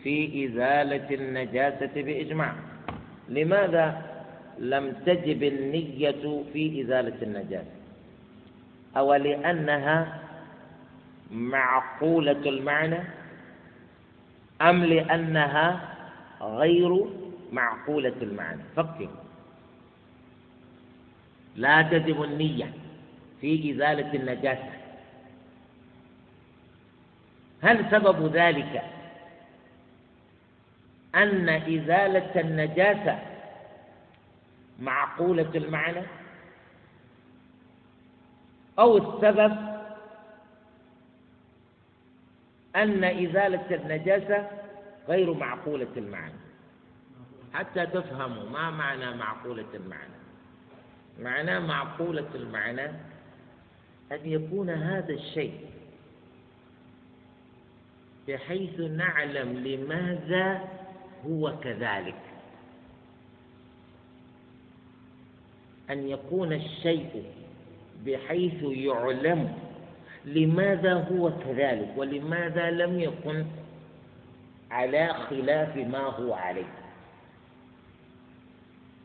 [0.03, 2.53] في إزالة النجاسة بإجماع.
[3.29, 4.03] لماذا
[4.59, 7.71] لم تجب النية في إزالة النجاسة؟
[8.97, 10.21] أو لأنها
[11.31, 12.99] معقولة المعنى
[14.63, 15.81] أم لأنها
[16.41, 17.05] غير
[17.53, 18.63] معقولة المعنى.
[18.77, 19.09] فكر.
[21.57, 22.73] لا تجب النية
[23.41, 24.73] في إزالة النجاسة.
[27.63, 28.83] هل سبب ذلك
[31.15, 33.19] أن إزالة النجاسة
[34.81, 36.03] معقولة المعنى؟
[38.79, 39.75] أو السبب
[42.77, 44.51] أن إزالة النجاسة
[45.09, 46.44] غير معقولة المعنى؟
[47.55, 50.15] حتى تفهموا ما معنى معقولة المعنى.
[51.21, 52.87] معنى معقولة المعنى
[54.13, 55.61] أن يكون هذا الشيء
[58.29, 60.69] بحيث نعلم لماذا
[61.27, 62.21] هو كذلك.
[65.91, 67.25] أن يكون الشيء
[68.07, 69.59] بحيث يعلم
[70.25, 73.47] لماذا هو كذلك ولماذا لم يكن
[74.71, 76.84] على خلاف ما هو عليه.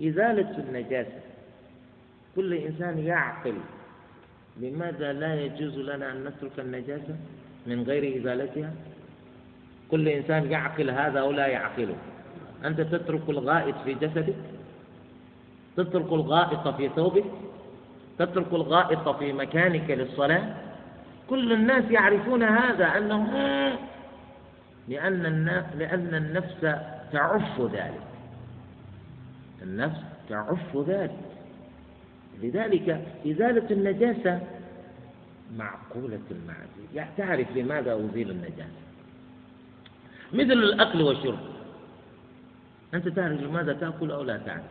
[0.02, 1.20] إزالة النجاسة.
[2.36, 3.54] كل إنسان يعقل
[4.58, 7.16] لماذا لا يجوز لنا أن نترك النجاسة
[7.68, 8.72] من غير إزالتها؟
[9.92, 11.96] كل إنسان يعقل هذا أو لا يعقله.
[12.66, 14.36] أنت تترك الغائط في جسدك
[15.78, 17.26] تترك الغائط في ثوبك
[18.20, 20.56] تترك الغائط في مكانك للصلاة.
[21.30, 23.28] كل الناس يعرفون هذا أنه
[24.88, 25.24] لأن
[25.78, 26.62] لأن النفس
[27.12, 28.09] تعف ذلك.
[29.64, 30.00] النفس
[30.30, 31.20] تعف ذلك
[32.42, 32.90] لذلك
[33.28, 34.42] إزالة النجاسة
[35.58, 38.80] معقولة المعنى يعني تعرف لماذا أزيل النجاسة؟
[40.34, 41.40] مثل الأكل والشرب.
[42.94, 44.64] أنت تعرف لماذا تأكل أو لا تعرف؟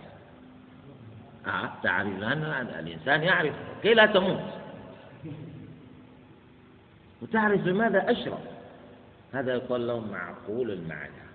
[1.46, 2.42] آه تعرف لأن
[2.78, 4.40] الإنسان يعرف كي لا تموت.
[7.22, 8.38] وتعرف لماذا أشرب.
[9.32, 11.28] هذا يقول له معقول المعنى.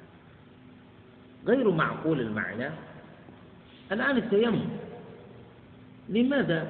[1.47, 2.69] غير معقول المعنى
[3.93, 4.65] الآن التيمم.
[6.09, 6.67] لماذا؟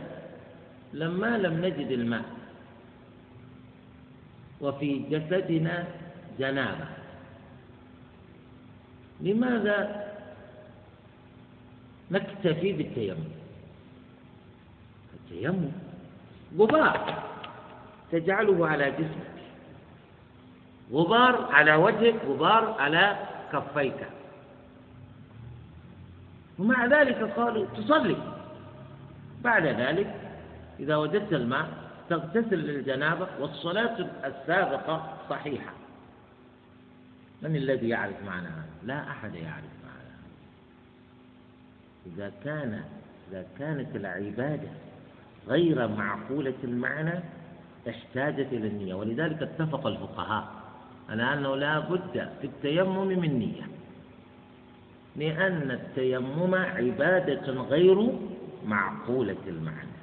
[0.93, 2.25] لما لم نجد الماء.
[4.61, 5.87] وفي جسدنا
[6.39, 6.85] جنابة.
[9.21, 10.07] لماذا
[12.11, 13.27] نكتفي بالتيمم؟
[15.13, 15.71] التيمم
[16.57, 17.23] غبار
[18.11, 19.33] تجعله على جسمك.
[20.91, 23.17] غبار على وجهك غبار على
[23.53, 24.22] كفيك.
[26.63, 28.17] ومع ذلك قالوا تصلي.
[29.43, 30.15] بعد ذلك
[30.79, 31.67] إذا وجدت الماء
[32.09, 35.73] تغتسل للجنابة والصلاة السابقة صحيحة.
[37.41, 40.29] من الذي يعرف معنى هذا؟ لا أحد يعرف معنى هذا.
[42.15, 42.83] إذا كان
[43.31, 44.69] إذا كانت العبادة
[45.47, 47.19] غير معقولة المعنى
[47.89, 48.93] احتاجت إلى النية.
[48.93, 50.47] ولذلك اتفق الفقهاء
[51.09, 53.82] على أنه لا بد في التيمم من نية.
[55.15, 58.09] لأن التيمم عبادة غير
[58.65, 59.93] معقولة المعنى.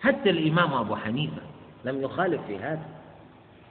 [0.00, 1.42] حتى الإمام أبو حنيفة
[1.84, 2.86] لم يخالف في هذا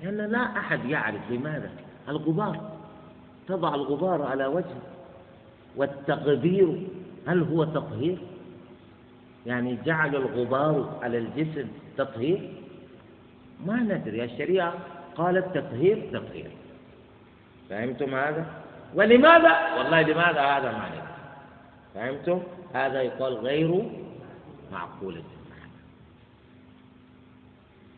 [0.03, 1.69] لأن لا أحد يعرف لماذا
[2.09, 2.71] الغبار
[3.47, 4.81] تضع الغبار على وجهه
[5.75, 6.87] والتغبير
[7.27, 8.17] هل هو تطهير؟
[9.45, 11.67] يعني جعل الغبار على الجسم
[11.97, 12.53] تطهير؟
[13.65, 14.23] ما ندري.
[14.23, 14.73] الشريعة
[15.15, 16.51] قالت تطهير تطهير.
[17.69, 21.01] فهمتم هذا؟ ولماذا؟ والله لماذا هذا ما ندري
[21.95, 23.89] فهمتم؟ هذا يقال غير
[24.71, 25.23] معقولة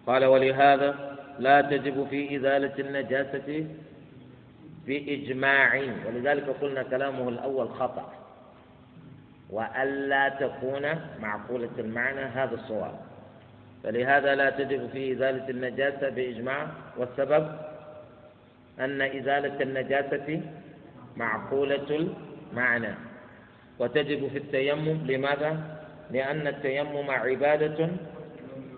[0.07, 3.67] قال ولهذا لا تجب في إزالة النجاسة
[4.87, 8.13] بإجماع ولذلك قلنا كلامه الأول خطأ.
[9.49, 10.81] وألا تكون
[11.21, 12.99] معقولة المعنى هذا الصواب.
[13.83, 16.67] فلهذا لا تجب في إزالة النجاسة بإجماع.
[16.97, 17.51] والسبب
[18.79, 20.41] أن إزالة النجاسة
[21.17, 22.09] معقولة
[22.51, 22.95] المعنى
[23.79, 25.77] وتجب في التيمم لماذا؟
[26.11, 27.89] لأن التيمم عبادة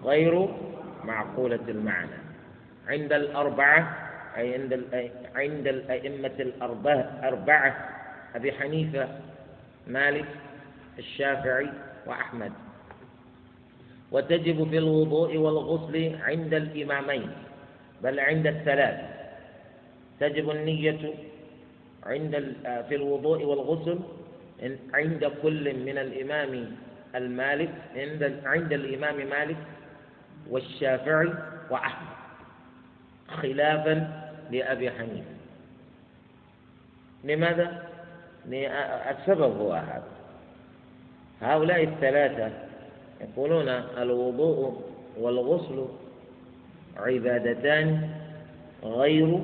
[0.03, 0.47] غير
[1.03, 2.19] معقولة المعنى.
[2.87, 3.97] عند الأربعة
[4.37, 4.73] أي عند
[5.35, 7.89] عند الأئمة الأربعة أربعة
[8.35, 9.07] أبي حنيفة
[9.87, 10.25] مالك
[10.99, 11.69] الشافعي
[12.05, 12.51] وأحمد.
[14.11, 17.31] وتجب في الوضوء والغسل عند الإمامين
[18.03, 18.99] بل عند الثلاث.
[20.19, 21.13] تجب النية
[22.05, 22.55] عند
[22.89, 23.99] في الوضوء والغسل
[24.93, 26.71] عند كل من الإمام
[27.15, 29.57] المالك عند عند الإمام مالك
[30.49, 31.33] والشافعي
[31.69, 32.09] وأحمد
[33.27, 35.39] خلافا لأبي حنيفة
[37.23, 37.89] لماذا؟
[39.09, 40.03] السبب هو هذا
[41.41, 42.51] هؤلاء الثلاثة
[43.21, 44.81] يقولون الوضوء
[45.17, 45.85] والغسل
[46.97, 48.09] عبادتان
[48.83, 49.39] غير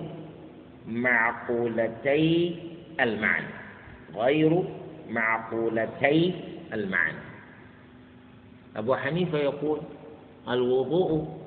[0.88, 2.56] معقولتي
[2.99, 3.48] المعنى.
[4.16, 4.64] غير
[5.10, 6.34] معقولتي
[6.74, 7.18] المعنى.
[8.76, 9.80] أبو حنيفة يقول
[10.49, 11.38] الوضوء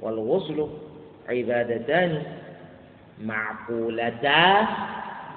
[0.00, 0.68] والغسل
[1.28, 2.22] عبادتان
[3.24, 4.66] معقولتا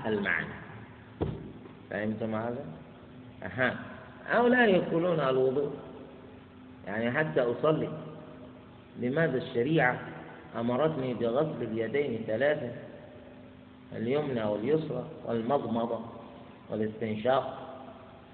[0.06, 0.53] المعنى.
[1.90, 2.65] فهمتم هذا؟
[3.44, 3.76] أها.
[4.30, 5.72] هؤلاء يقولون الوضوء.
[6.88, 7.90] يعني حتى أصلي.
[8.99, 9.99] لماذا الشريعة
[10.60, 12.72] أمرتني بغسل اليدين ثلاثة؟
[13.95, 15.99] اليمنى واليسرى والمضمضة
[16.70, 17.60] والاستنشاق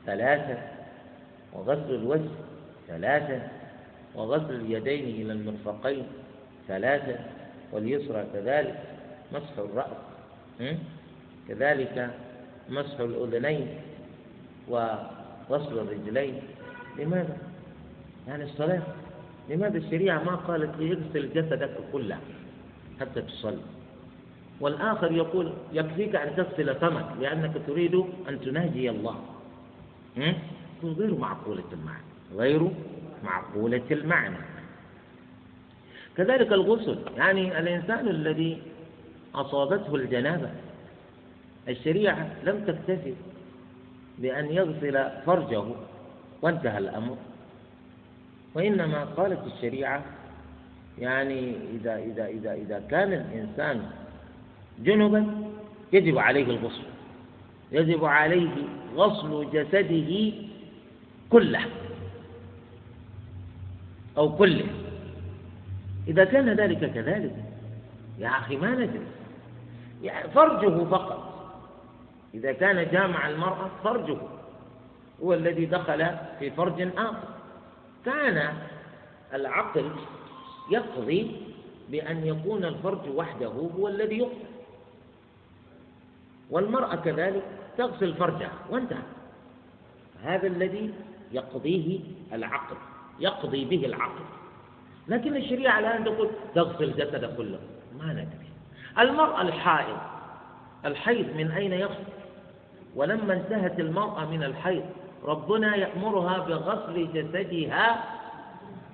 [0.06, 0.58] ثلاثة
[1.54, 2.30] وغسل الوجه
[2.88, 3.42] ثلاثة
[4.16, 6.08] وغسل اليدين إلى المرفقين
[6.68, 7.20] ثلاثة
[7.72, 8.84] واليسرى كذلك
[9.32, 9.98] مسح الرأس
[11.48, 12.10] كذلك
[12.70, 13.68] مسح الأذنين
[14.68, 16.42] وغسل الرجلين.
[16.98, 17.38] لماذا؟
[18.28, 18.82] يعني الصلاة
[19.50, 22.18] لماذا الشريعة ما قالت ليغسل جسدك كله
[23.00, 23.75] حتى تصلي؟
[24.60, 27.96] والآخر يقول يكفيك أن تغسل فمك لأنك تريد
[28.30, 29.16] أن تناجي الله.
[30.84, 32.04] غير معقولة المعنى
[32.36, 32.72] غير
[33.24, 34.38] معقولة المعنى.
[36.18, 38.62] كذلك الغسل يعني الإنسان الذي
[39.36, 40.50] أصابته الجنابة
[41.68, 43.14] الشريعة لم تكتفي
[44.20, 45.64] بأن يغسل فرجه
[46.42, 47.18] وانتهى الأمر.
[48.54, 50.04] وإنما قالت الشريعة
[51.00, 53.92] يعني إذا إذا إذا إذا كان الإنسان
[54.80, 55.46] جنبا
[55.94, 56.84] يجب عليه الغسل
[57.72, 58.52] يجب عليه
[58.96, 60.34] غسل جسده
[61.30, 61.66] كله
[64.18, 64.66] أو كله.
[66.08, 67.36] إذا كان ذلك كذلك
[68.20, 69.08] يا أخي ما ندري.
[70.04, 71.36] يعني فرجه فقط.
[72.34, 74.18] إذا كان جامع المرأة فرجه
[75.24, 76.08] هو الذي دخل
[76.40, 77.28] في فرج آخر.
[78.06, 78.54] كان
[79.34, 79.92] العقل
[80.72, 81.32] يقضي
[81.90, 84.55] بأن يكون الفرج وحده هو الذي يقضي.
[86.50, 87.44] والمرأة كذلك
[87.78, 89.04] تغسل فرجها وانتهى.
[90.24, 90.94] هذا الذي
[91.32, 92.00] يقضيه
[92.34, 92.76] العقل
[93.20, 94.26] يقضي به العقل.
[95.08, 97.60] لكن الشريعة الآن تقول تغسل جسد كله.
[98.00, 98.50] ما ندري.
[99.00, 99.98] المرأة الحائض
[100.86, 102.04] الحيض من أين يغسل؟
[102.96, 104.86] ولما انتهت المرأة من الحيض
[105.24, 108.04] ربنا يأمرها بغسل جسدها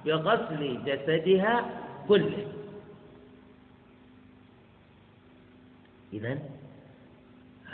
[0.06, 1.66] بغسل جسدها
[2.08, 2.48] كله.
[6.14, 6.38] إذا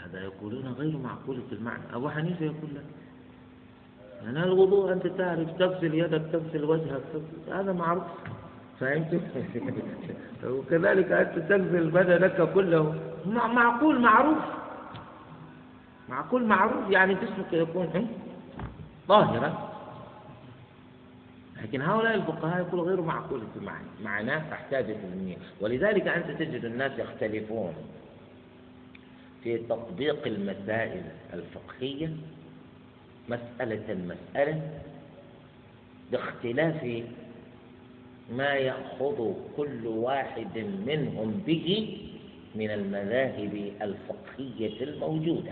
[0.07, 1.83] هذا يقولون غير معقولة المعنى.
[1.93, 2.85] أبو حنيفة يقول لك
[4.29, 7.01] أنا الوضوء أنت تعرف تغسل يدك تغسل وجهك
[7.51, 8.03] هذا معروف.
[8.79, 9.13] فهمت؟
[10.45, 12.95] وكذلك أنت تغسل بدنك كله.
[13.25, 14.37] معقول معروف.
[16.09, 18.07] معقول معروف يعني جسمك يكون
[19.07, 19.67] ظاهرا
[21.63, 23.87] لكن هؤلاء الفقهاء يقولوا غير معقولة المعنى.
[24.03, 27.73] معناه تحتاج النية ولذلك أنت تجد الناس يختلفون.
[29.47, 31.03] في تطبيق المسائل
[31.33, 32.09] الفقهية
[33.29, 34.61] مسألة مسألة
[36.11, 37.03] باختلاف
[38.31, 40.57] ما يأخذ كل واحد
[40.87, 41.97] منهم به
[42.55, 45.51] من المذاهب الفقهية الموجودة.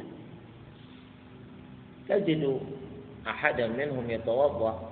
[2.09, 2.59] تجد
[3.27, 4.91] أحدا منهم يتوضأ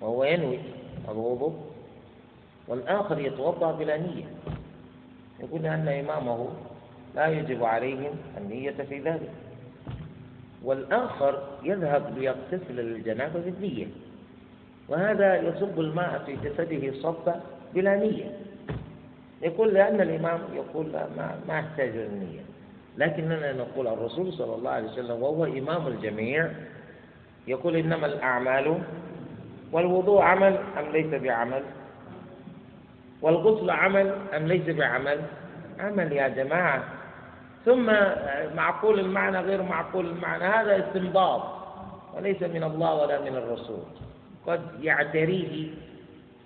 [0.00, 0.58] وهو ينوي
[1.08, 1.54] الوضوء
[2.68, 4.26] والآخر يتوضأ بلا نية.
[5.40, 6.48] يقول أن إمامه
[7.14, 9.30] لا يجب عليهم النية في ذلك.
[10.64, 13.86] والآخر يذهب ليغتسل للجنابة بالنية.
[14.88, 17.40] وهذا يصب الماء في جسده صبا
[17.74, 18.36] بلا نية.
[19.42, 22.40] يقول لأن الإمام يقول لا ما, ما يحتاج النية.
[22.98, 26.50] لكننا نقول الرسول صلى الله عليه وسلم وهو إمام الجميع
[27.48, 28.78] يقول إنما الأعمال
[29.72, 31.62] والوضوء عمل أم ليس بعمل؟
[33.22, 35.20] والغسل عمل أم ليس بعمل؟
[35.80, 36.84] عمل يا جماعة.
[37.64, 37.92] ثم
[38.54, 40.44] معقول المعنى غير معقول المعنى.
[40.44, 41.42] هذا استنباط
[42.16, 43.82] وليس من الله ولا من الرسول.
[44.46, 45.68] قد يعتريه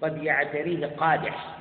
[0.02, 1.56] قد يعتريه قادح.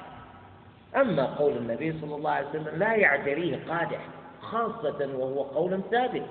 [0.96, 4.00] أما قول النبي صلى الله عليه وسلم لا يعتريه قادح
[4.42, 6.26] خاصة وهو قول ثابت.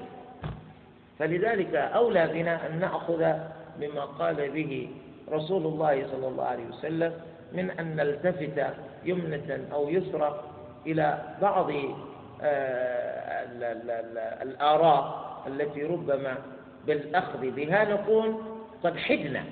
[1.18, 3.32] فلذلك أولى بنا أن نأخذ
[3.80, 4.88] مما قال به
[5.32, 7.12] رسول الله صلى الله عليه وسلم
[7.52, 8.66] من أن نلتفت
[9.04, 10.40] يمنة أو يسرى
[10.86, 11.70] إلى بعض
[12.42, 13.11] آه،
[14.42, 16.38] الآراء التي ربما
[16.86, 19.44] بالأخذ بها نكون قد حدنا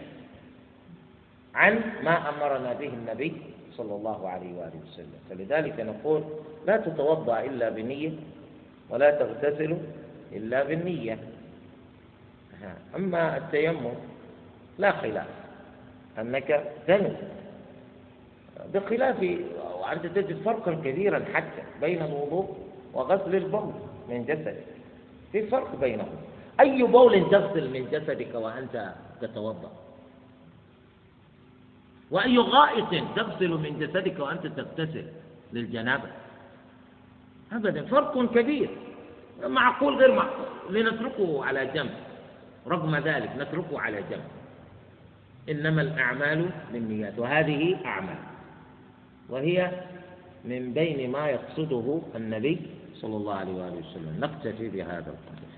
[1.55, 3.33] عن ما أمرنا به النبي
[3.73, 5.21] صلى الله عليه وآله وسلم.
[5.31, 6.25] فلذلك نقول
[6.67, 8.11] لا تتوضأ إلا بنية
[8.91, 9.79] ولا تغتسل
[10.33, 11.19] إلا بالنية.
[12.97, 13.95] أما التيمم
[14.79, 15.27] لا خلاف.
[16.19, 17.17] أنك تنوي
[18.75, 19.17] بخلاف
[19.81, 22.57] وأنت تجد فرقا كبيرا حتى بين الوضوء
[22.95, 23.73] وغسل البول
[24.09, 24.65] من جسدك.
[25.33, 26.17] في فرق بينهم.
[26.61, 29.73] أي بول تغسل من جسدك وأنت تتوضأ؟
[32.11, 35.05] وأي غائط تغسل من جسدك وأنت تغتسل
[35.53, 36.11] للجنابة؟
[37.53, 37.85] أبدا.
[37.85, 38.71] فرق كبير.
[39.45, 40.47] معقول غير معقول.
[40.71, 41.95] لنتركه على جنب.
[42.67, 44.29] رغم ذلك نتركه على جنب.
[45.49, 47.19] إنما الأعمال بالنيات.
[47.19, 48.19] وهذه أعمال.
[49.29, 49.71] وهي
[50.45, 54.21] من بين ما يقصده النبي صلى الله عليه وآله وسلم.
[54.21, 55.51] نقتفي بهذا القدر.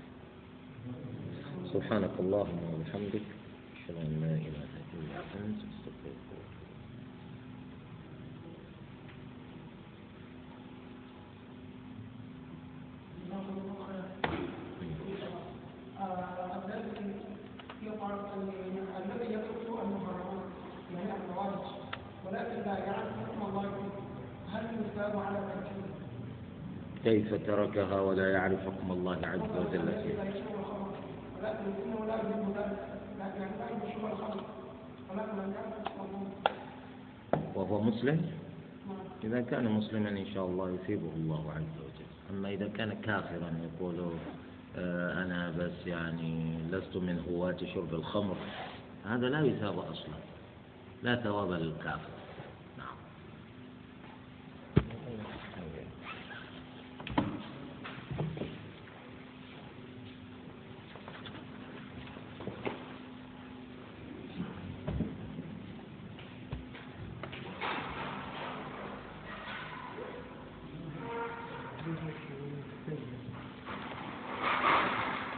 [1.73, 3.25] سبحانك اللهم وبحمدك
[3.75, 6.21] أشهد أن لا إله إلا أنت أستغفرك
[15.99, 16.33] أه،
[20.95, 21.13] يعني
[22.25, 23.71] ولكن لا يعرف حكم الله
[24.53, 25.39] هل يثاب على
[27.03, 30.25] كيف تركها ولا يعرف حكم الله عز وجل فيها؟
[37.55, 38.31] وهو مسلم؟
[39.23, 42.09] إذا كان مسلما إن شاء الله يثيبه الله عز وجل.
[42.29, 43.95] أما إذا كان كافرا يقول
[44.77, 48.35] آه، أنا بس يعني لست من هواة شرب الخمر
[49.05, 50.15] هذا لا يثاب أصلا
[51.03, 52.22] لا ثواب للكافر.